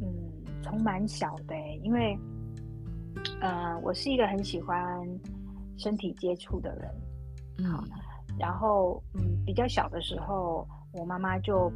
[0.01, 0.05] 嗯，
[0.61, 2.17] 从蛮小的，因为，
[3.39, 5.01] 呃，我是一个很喜欢
[5.77, 6.91] 身体接触的人，
[7.59, 7.81] 嗯，
[8.37, 11.71] 然后，嗯，比较小的时候，我妈妈就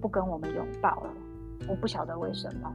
[0.00, 1.12] 不跟我们拥抱了，
[1.68, 2.74] 我不晓得为什么，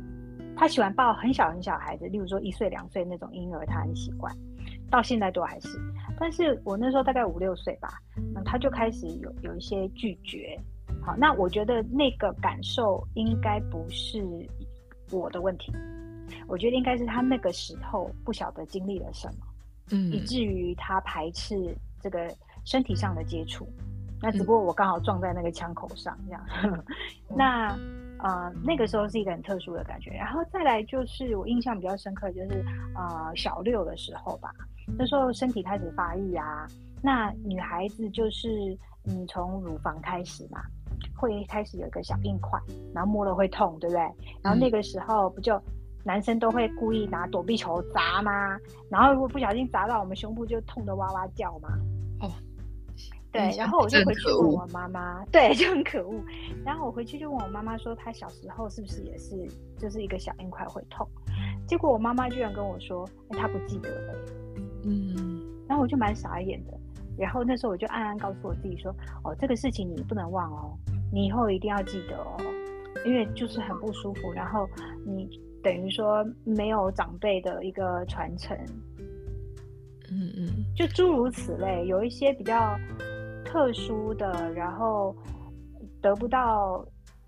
[0.55, 4.31] 她喜欢抱很小很小孩子，例如说一岁两岁那种婴儿，她很习惯，
[4.91, 5.79] 到现在都还是，
[6.19, 7.89] 但是我那时候大概五六岁吧，
[8.31, 10.55] 那她就开始有有一些拒绝。
[11.01, 14.23] 好，那我觉得那个感受应该不是
[15.09, 15.73] 我的问题，
[16.47, 19.45] 我觉得应该是他那个时候不晓得经历了什么，
[19.91, 22.33] 嗯，以至于他排斥这个
[22.65, 23.67] 身体上的接触。
[24.23, 26.83] 那只不过我刚好撞在那个枪口上，这样。
[27.27, 27.75] 那
[28.19, 30.11] 呃，那个时候是一个很特殊的感觉。
[30.11, 34.53] 然后再来就是我印象比较深刻，就是呃小六的时候吧，
[34.95, 36.67] 那时候身体开始发育啊，
[37.01, 40.61] 那女孩子就是你从乳房开始嘛。
[41.15, 42.59] 会开始有一个小硬块，
[42.93, 44.01] 然后摸了会痛，对不对？
[44.41, 45.61] 然后那个时候不就
[46.03, 48.57] 男生都会故意拿躲避球砸吗？
[48.89, 51.69] 然后如果不小心砸到我们胸部，就痛得哇哇叫嘛。
[52.21, 52.31] 哦，
[53.31, 56.13] 对，然后我就回去问我妈妈，对， 就很可恶。
[56.65, 61.07] 然后我回去就问我妈妈说，她小时候是不是也是就是一个小硬块会痛？
[61.67, 64.13] 结果我妈妈居然跟我说，哎她不记得了。
[64.83, 66.73] 嗯，然后我就蛮傻眼的。
[67.17, 68.89] 然后那时候我就暗暗告诉我自己说
[69.23, 70.75] ：“哦，这个事情你不能忘哦，
[71.11, 72.37] 你以后一定要记得哦，
[73.05, 74.31] 因为就是很不舒服。
[74.31, 74.67] 然后
[75.05, 75.29] 你
[75.63, 78.57] 等于说没有长辈的一个传承，
[80.09, 82.77] 嗯嗯，就诸如此类，有一些比较
[83.45, 85.15] 特殊的，然后
[86.01, 86.85] 得不到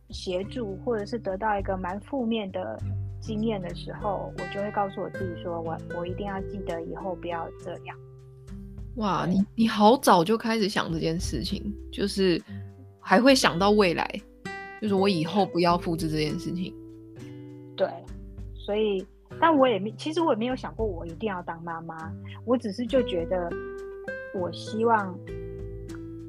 [0.09, 2.79] 协助，或者是得到一个蛮负面的
[3.19, 7.97] 经验的时候，我就会告诉我自己说：我我一定要记得以后不要这样。”
[8.97, 12.39] 哇，你你好早就开始想这件事情，就是
[13.03, 14.21] 还会想到未来，
[14.81, 16.73] 就是我以后不要复制这件事情。
[17.75, 17.87] 对，
[18.55, 19.05] 所以，
[19.39, 22.11] 但我也没，其实我也没有想过我一定要当妈妈，
[22.45, 23.49] 我只是就觉得，
[24.33, 25.13] 我希望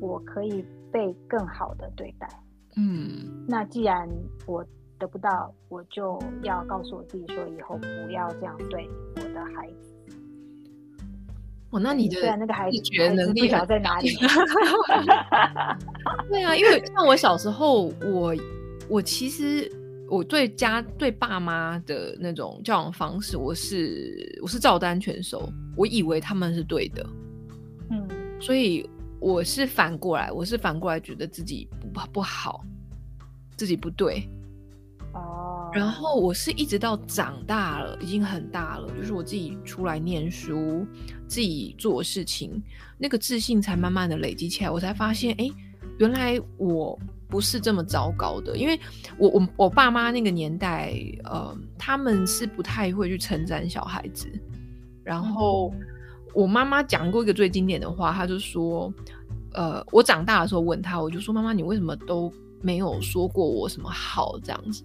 [0.01, 2.29] 我可以被更好的对待。
[2.77, 4.09] 嗯，那既然
[4.47, 4.67] 我
[4.99, 9.94] 得不到，我就要告诉我自己说，以后不要这样对我的孩子。
[11.75, 12.17] 哦，那你的
[12.71, 14.15] 自觉能力在哪里？
[16.31, 18.33] 对啊，因为像我小时候，我
[18.89, 19.69] 我其实
[20.09, 27.05] 我对家对爸妈的那种教养方式，我是我是照单全收，我以为他们是对的，
[27.91, 28.07] 嗯，
[28.41, 32.65] 所以我是反过来，我是反过来觉得自己不不好，
[33.57, 34.29] 自己不对。
[35.75, 40.87] 哦，然后我是一直到长大了，已经很大了，就是我自己出来念书，
[41.27, 42.63] 自己做事情，
[42.97, 45.51] 那个自信才慢慢的累积起来，我才发现，哎，
[45.99, 46.99] 原来我
[47.29, 48.79] 不是这么糟糕的，因为
[49.19, 50.95] 我我我爸妈那个年代，
[51.25, 54.29] 呃，他们是不太会去称赞小孩子，
[55.03, 55.75] 然后
[56.33, 58.93] 我妈妈讲过一个最经典的话，她就说，
[59.53, 64.39] 呃，我长大的时候问她，我就说妈妈，你为什么都没有说过我什么好？
[64.41, 64.85] 这样子？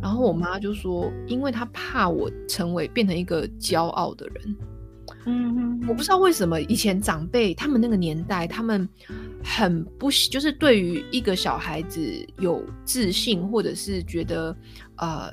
[0.00, 4.56] 然后我妈就说，因为她怕我成为变成一个骄傲的人。
[5.26, 8.86] 嗯嗯，我不知道为什么以前长辈他们那个年代，他们
[9.42, 14.54] 很不，就是对于一个小孩子有自信，或者是觉得
[14.96, 15.30] 呃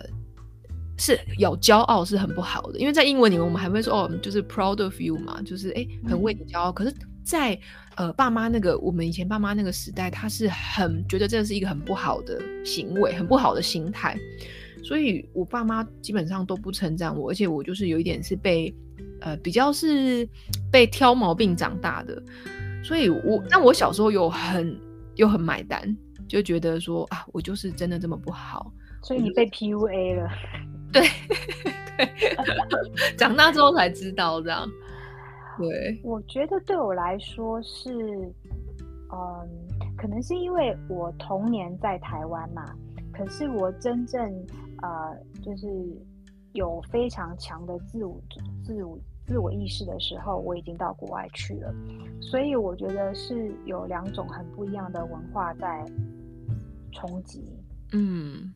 [0.97, 2.79] 是有骄傲是很不好的。
[2.79, 6.71] 因为在英文里面，我们还会说哦，就是 proud of you 嘛，就是哎很为你骄傲。
[6.71, 7.57] 可是，在
[7.95, 14.17] 呃爸妈那个我们以前爸妈那个时代，他是很觉得这是一个很不好的行为，很不好的心态。
[14.83, 18.73] 所以我爸妈基本上都不称赞我，而且我就是有一点是被。
[19.23, 20.27] 呃，比较是
[20.71, 22.19] 被挑毛病长大的，
[22.83, 24.75] 所以我那我小时候有很
[25.15, 25.95] 又很买单，
[26.27, 28.73] 就觉得说啊，我就是真的这么不好，
[29.03, 30.27] 所以你被 PUA 了，
[30.91, 31.07] 对
[31.95, 32.09] 对，
[33.15, 34.67] 长大之后才知道这样。
[35.57, 37.89] 对，我觉得对我来说是，
[39.11, 39.49] 嗯，
[39.97, 42.65] 可能是因为我童年在台湾嘛，
[43.11, 44.21] 可是我真正
[44.81, 45.67] 呃，就是
[46.53, 48.19] 有非常强的自我
[48.63, 48.97] 自我。
[49.27, 51.73] 自我意识的时候，我已经到国外去了，
[52.19, 55.85] 所以我觉得是有两种很不一样的文化在
[56.91, 57.41] 冲击。
[57.93, 58.51] 嗯，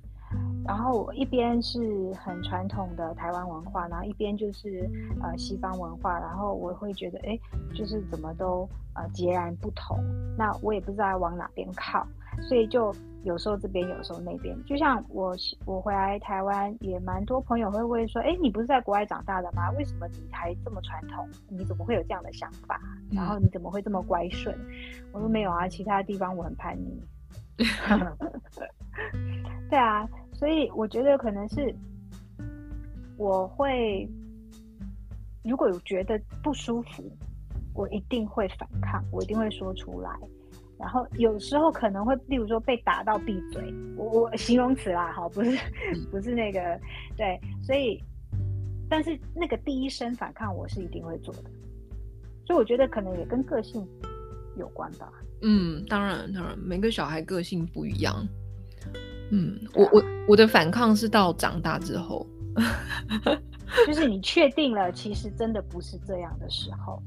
[0.66, 4.90] 然后我一边是很传统的台湾文化，然后一边就是
[5.22, 7.40] 呃西方文化，然后我会觉得，哎，
[7.74, 9.98] 就是怎么都呃截然不同。
[10.38, 12.06] 那我也不知道往哪边靠，
[12.42, 12.94] 所以就。
[13.26, 19.72] 有时候这边，有时候那边，就像我我回来台湾，也蛮多朋友会问说：“哎，你不是在国外长大的吗？
[19.80, 21.28] 为什么你还这么传统？
[21.50, 22.80] 你怎么会有这样的想法？
[23.12, 24.56] 然后你怎么会这么乖顺？”
[25.12, 27.02] 我说：“没有啊，其他地方我很叛逆。”
[29.70, 31.74] 对啊，所以我觉得可能是
[33.18, 34.08] 我会，
[35.44, 37.04] 如果有觉得不舒服，
[37.74, 40.10] 我一定会反抗，我一定会说出来。
[40.78, 45.58] 然后有时候可能会，例如说被打到闭嘴，我我形容词啦，哈，不是
[46.12, 46.78] 不是那个，
[47.16, 47.98] 对，所以，
[48.90, 51.44] 但是那个第一声反抗我是一定会做的，
[52.46, 53.88] 所以我觉得可能也跟个性
[54.58, 55.10] 有关吧。
[55.42, 58.28] 嗯，当然当然，每个小孩个性不一样。
[59.32, 62.26] 嗯，我我我的反抗是到长大之后，
[63.88, 67.02] 就是你确定了，其实真的不是这样的时候。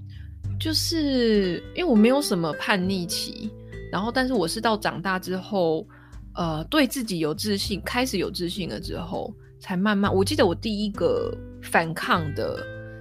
[0.59, 3.49] 就是因为我没有什么叛逆期，
[3.93, 5.87] 然后但是我是到长大之后，
[6.35, 10.13] 呃，对自己有自信，开始有自信了之后，才慢慢。
[10.13, 12.59] 我记得我第一个反抗的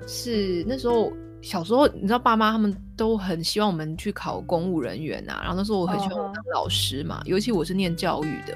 [0.08, 1.12] 是那时候
[1.50, 8.54] 小时候，你知道爸妈他们都很希望我们去考公务人员啊，然后那时候我很喜欢当老师嘛，尤其我是念教育的，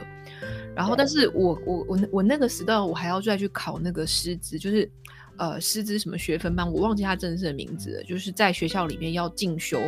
[0.75, 4.91] 然后但是我我我我那个时代我还要再去考那个师资，就是。
[5.37, 8.03] 呃，师资什么学分班，我忘记他正式的名字了。
[8.03, 9.79] 就是在学校里面要进修，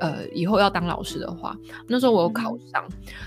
[0.00, 1.54] 呃，以后要当老师的话，
[1.86, 2.82] 那时候我有考上，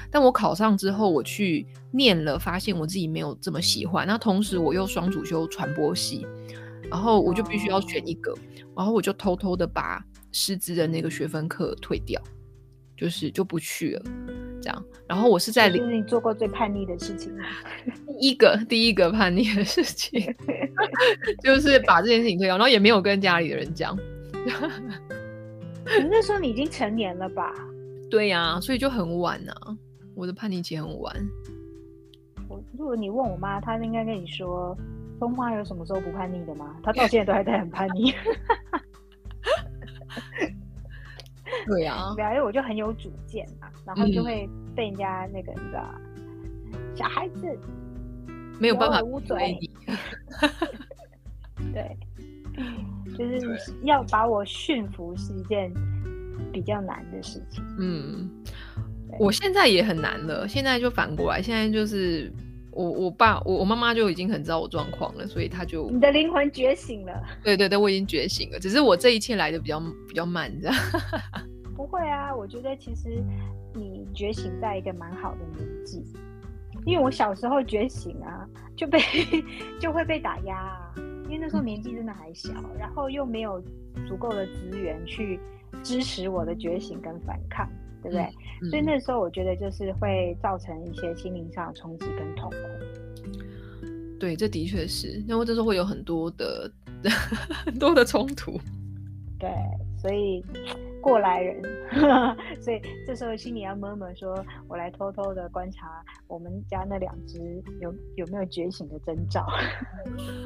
[0.10, 4.08] 但我考上之后，我去念了，发现我自己没有这么喜欢。
[4.08, 6.26] 那同时我又双主修传播系，
[6.90, 8.34] 然后我就必须要选一个，
[8.76, 12.22] 然后我就偷偷的把师资的那个学分课退掉，
[12.98, 14.04] 就是就不去了。
[14.62, 17.34] 这样，然后我是在就是你做过最叛逆的事情，
[18.20, 20.22] 第一个第一个叛逆的事情，
[21.42, 23.98] 就是把这件事情退掉，然后也没有跟家里的人讲。
[26.10, 27.54] 那时候你已经成年了吧？
[28.12, 29.78] 对呀，所以就很晚啊。
[30.14, 31.16] 我的叛逆期很晚。
[32.50, 34.78] 我如果你问我妈，她应该跟你说，
[35.20, 36.76] 风花有什么时候不叛逆的吗？
[36.82, 38.14] 他到现在都还在很叛逆。
[41.66, 45.94] 对呀，对啊，因为我就很有主见嘛，然后就会被人家那个你知道，
[46.96, 47.60] 小孩子
[48.60, 49.60] 没有办法捂嘴，
[51.74, 51.98] 对，
[53.18, 55.74] 就是要把我驯服是一件
[56.52, 57.64] 比较难的事情。
[57.80, 58.30] 嗯，
[59.20, 62.32] 我现在也很难了，现在就反过来，现在就是
[62.72, 70.76] 我我爸我我妈妈就已经很知道我状况了，所以他就你的灵魂觉醒了，对对对，我已经觉醒了，只是我这一切来的比较比较慢，这样。
[71.76, 73.24] 不会啊，我觉得其实
[73.74, 76.04] 你觉醒在一个蛮好的年纪，
[76.86, 78.44] 因因为我小时候觉醒啊，
[78.76, 79.00] 就被
[79.80, 80.94] 就会被打压啊，
[81.26, 82.50] 因为那时候年纪真的还小，
[82.80, 83.62] 然后又没有
[84.08, 85.40] 足够的资源去
[85.84, 87.70] 支持我的觉醒跟反抗，
[88.02, 88.28] 对不对？
[88.70, 92.58] 所以那时候我觉得就是会造成一些心灵上的冲击跟痛苦。
[94.20, 96.72] 对，这的确是，因为这时候会有很多的
[97.66, 98.60] 很多的冲突。
[99.40, 99.50] 对，
[100.02, 100.44] 所以。
[101.02, 101.64] 过来人，
[102.60, 104.36] 所以这时候心里要闷闷说
[104.68, 107.40] ：“我来偷偷的观察我们家那两只
[107.80, 109.48] 有有没有觉醒的征兆。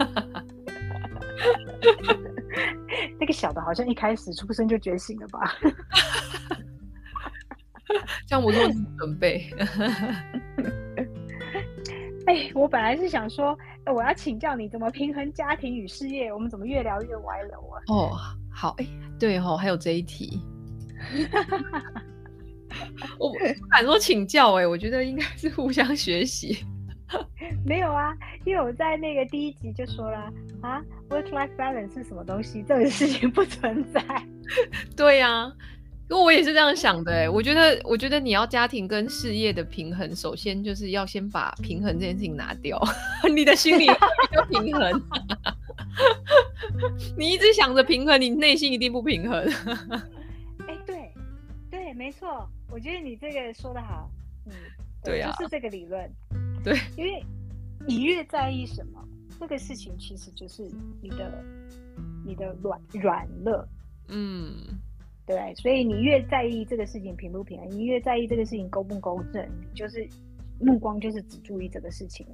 [3.19, 5.51] 那个小的好像一开始出生就觉醒了吧？
[8.27, 8.61] 像我做
[8.97, 9.49] 准备。
[12.25, 16.31] 哎，我本来是想说，我要请教你怎么平衡家庭与事业。
[16.31, 17.59] 我们怎么越聊越歪了？
[17.59, 18.17] 我哦。
[18.55, 18.86] 好，哎，
[19.19, 20.39] 对哦，还有这一题，
[23.17, 23.38] 我 不
[23.71, 26.63] 敢说请教，哎，我觉得应该是互相学习。
[27.65, 28.15] 没有啊，
[28.45, 30.31] 因为我在那个第一集就说了
[30.61, 32.63] 啊，work-life balance 是什么东西？
[32.63, 34.01] 这个事情不存在。
[34.95, 35.51] 对呀，
[36.14, 42.80] 因为我也是这样想的，哎，我觉得，我觉得你要家庭跟事业的平衡，首先就是要先把平衡这件事情拿掉，
[43.36, 45.01] 你的心里要平衡。
[47.18, 49.43] 你一直想着平衡，你内心一定不平衡。
[50.68, 51.11] 哎，对，
[51.72, 54.07] 对，没错，我觉得你这个说的好，
[54.45, 54.53] 嗯，
[55.03, 56.07] 对呀，就是这个理论。
[56.64, 57.26] 对，因为
[57.88, 59.03] 你越在意什么，
[59.39, 60.70] 这个事情其实就是
[61.01, 61.43] 你的
[62.24, 63.68] 你的软软弱。
[64.09, 64.80] 嗯，
[65.26, 70.05] 对，所以你越在意这个事情平不平衡，你越在意这个事情公不公正，你就是
[70.59, 72.34] 目光就是只注意这个事情了。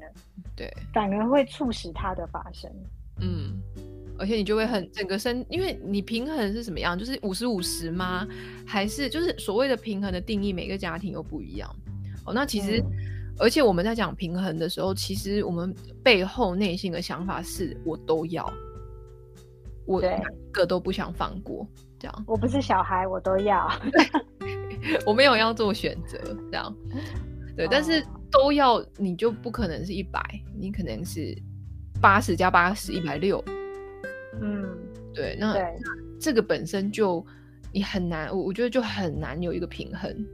[0.56, 2.72] 对，反而会促使它的发生。
[3.22, 3.62] 嗯，
[4.18, 6.98] 而且你就会很整个身，因为你平衡是什么样？
[6.98, 8.28] 就是五十五十吗？
[8.66, 11.70] 还是就是所谓的平衡的定义，每个家庭又不一样。
[12.26, 12.84] 哦，那其实，
[13.38, 18.52] 而且我们在讲平衡的时候，其实我们背后内心的想法是我都要，
[19.86, 21.68] 我一个都不想放过。
[22.00, 23.70] 这样，我不是小孩，我都要，
[25.06, 26.18] 我没有要做选择。
[26.50, 26.74] 这样，
[27.56, 30.22] 对，但是都要，你就不可能是一百，
[30.58, 31.38] 你可能是。
[32.02, 33.44] 八十加八十，一百六。
[34.40, 34.66] 嗯，
[35.14, 35.54] 对，那
[36.18, 37.26] 这个本身就
[37.74, 40.26] 你很难，我我觉得就很难有一个平衡，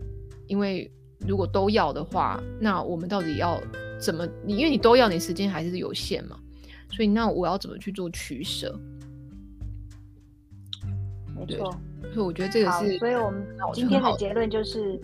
[0.45, 0.91] 因为
[1.27, 3.59] 如果都要的话，那我们到底要
[3.99, 4.27] 怎么？
[4.45, 6.37] 你因为你都要，你时间还是有限嘛，
[6.91, 8.79] 所以那我要怎么去做取舍？
[11.47, 11.71] 没错，
[12.13, 14.99] 所以我觉得这个是，所以我们今天的结论就 是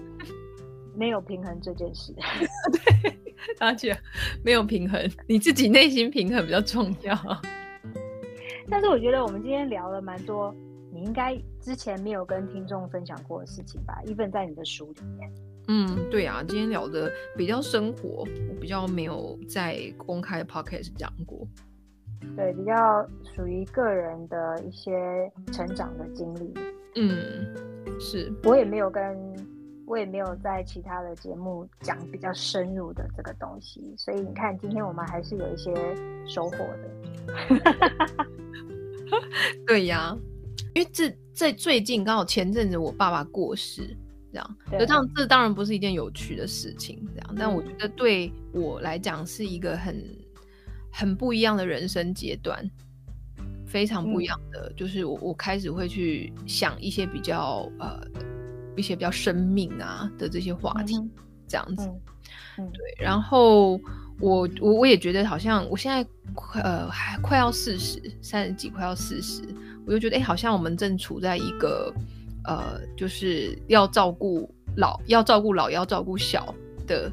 [0.96, 2.14] 没有平衡这件事。
[3.02, 3.18] 对。
[3.60, 3.98] 而且
[4.44, 7.18] 没有平衡，你自己内心平衡比较重要。
[8.70, 10.54] 但是我觉得我们今天聊了蛮多，
[10.94, 14.00] 你应该之前没有跟听众分享过的事情吧？
[14.06, 15.32] 一份在你的书里面。
[15.70, 21.48] 嗯，对啊，今天聊的比较生活，我比较没有在公开 podcast 讲过。
[22.36, 26.54] 对，比较属于个人的一些成长的经历。
[26.96, 29.02] 嗯，是我也没有跟。
[29.88, 35.74] 我也没有在其他的节目讲比较深入的这个东西，所以你看，今天我们还是有一些
[36.26, 36.90] 收获的。
[39.68, 40.18] 对呀，
[40.74, 43.94] 因为这在最近刚好前阵子我爸爸过世，
[44.32, 50.02] 这样，这样这当然不是一件有趣的事情，这样，但我觉得对我来讲是一个很
[50.92, 52.70] 很不一样的人生阶段，
[53.66, 58.00] 非常不一样的，就是我我开始会去想一些比较呃。
[58.78, 60.96] 一些比较生命啊的这些话题，
[61.46, 61.92] 这样子，
[62.56, 62.96] 对。
[62.98, 63.72] 然后
[64.18, 66.10] 我我我也觉得好像我现在
[66.64, 69.44] 呃还快要四十，三十几快要四十，
[69.86, 71.94] 我就觉得哎，好像我们正处在一个
[72.46, 76.56] 呃，就是要照顾老，要照顾老，要照顾小
[76.88, 77.12] 的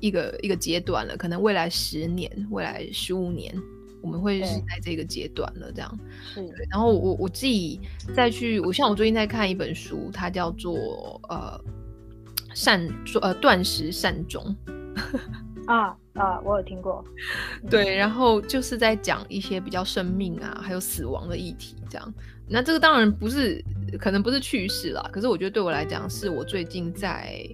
[0.00, 1.16] 一个一个阶段了。
[1.16, 3.54] 可能未来十年，未来十五年。
[4.02, 5.98] 我们会是在这个阶段了，这样。
[6.32, 6.40] 是。
[6.70, 7.78] 然后我我自己
[8.14, 11.60] 再去，我像我最近在看一本书，它叫做呃
[12.54, 12.88] 善
[13.20, 14.56] 呃断食善终。
[15.68, 17.04] 啊啊，我有听过。
[17.68, 22.14] 对，然后就是在讲一些比较生命啊，还有死亡的议题，这样。
[22.48, 23.62] 那这个当然不是，
[23.98, 27.46] 可能不是趣事啦，可是我觉得对我来讲，是我最近在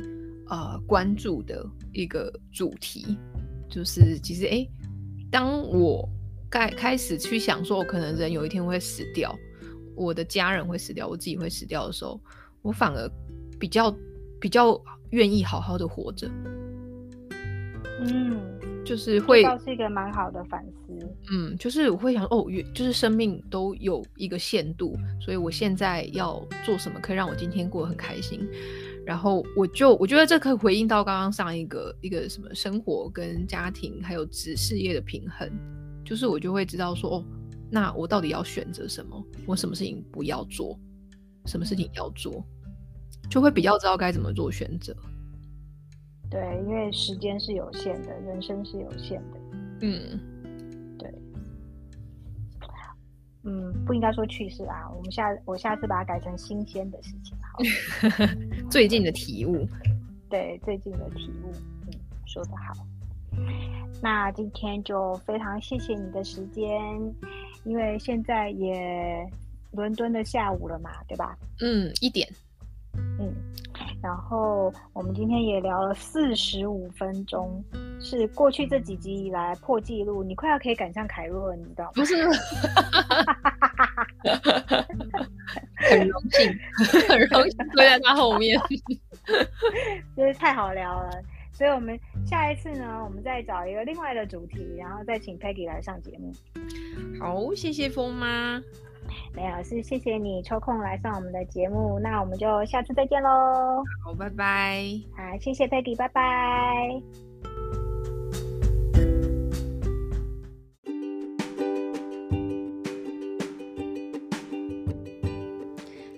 [0.49, 3.17] 呃关注的一个主题，
[3.69, 4.67] 就是其实哎，
[5.31, 6.09] 当我
[6.51, 9.37] 开开始去想说，我可能人有一天会死掉，
[9.95, 12.21] 我的家人会死掉，我自己会死掉的时候，
[12.63, 13.11] 我反而
[13.59, 13.95] 比较
[14.41, 14.81] 比较
[15.11, 16.31] 愿意好好的活着。
[18.01, 18.39] 嗯，
[18.85, 21.09] 就是会是一个蛮好的反思。
[21.33, 28.47] 嗯，就是我会想哦，就是生命都有一个限度，所以我现在要做什么可以让我今天过得很开心。
[29.07, 35.49] 然后我就我觉得这可以回应到刚刚上一个一个什么生活跟家庭还有职事业的平衡，
[36.05, 37.25] 就是我就会知道说，哦，
[37.71, 39.25] 那我到底要选择什么？
[39.47, 40.77] 我什么事情不要做，
[41.47, 42.45] 什么事情要做，
[43.31, 44.93] 就会比较知道该怎么做选择。
[46.29, 49.39] 对，因为时间是有限的，人生是有限的。
[49.83, 50.19] 嗯，
[53.47, 57.59] 嗯，不应该说趣事啊，我们下我下次把它改成新鲜的事情好。
[58.69, 59.65] 最近的体悟。
[60.29, 61.53] 对，最近的体悟。
[61.87, 61.93] 嗯，
[62.27, 62.75] 说得好。
[64.03, 66.69] 那今天就非常谢谢你的时间，
[67.65, 69.25] 因为现在也
[69.71, 71.39] 伦敦的下午了嘛，对吧？
[71.61, 72.29] 嗯，一点。
[73.21, 73.33] 嗯。
[74.07, 77.61] 然后我们今天也聊了四十五分钟，
[77.99, 80.23] 是过去这几集以来破纪录。
[80.23, 81.91] 你快要可以赶上凯若了，你知道吗？
[81.97, 82.15] 不是，
[85.91, 86.57] 很荣幸，
[87.09, 88.57] 很荣幸坐在他后面，
[90.17, 91.11] 真是太好聊了。
[91.53, 96.33] 所以我们下一次呢，我们再找一个另外的主题，然后再请 Peggy 来上节目。
[97.19, 98.63] 好，谢谢风妈。
[99.35, 103.83] 没有，是谢谢你抽空来上我们的节目，那我们就下次再见喽。
[104.05, 104.83] 好，拜拜。
[105.17, 107.01] 好，谢谢 Peggy，拜拜。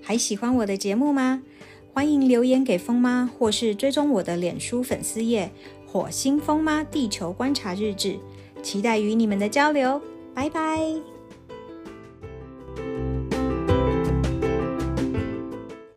[0.02, 1.42] 还喜欢我的节目吗？
[1.92, 5.50] 欢迎留言给风妈，或是追踪我的脸书粉丝页
[5.86, 8.18] “火星风妈地球观察日志”，
[8.62, 10.00] 期待与你们的交流。
[10.34, 10.78] 拜拜。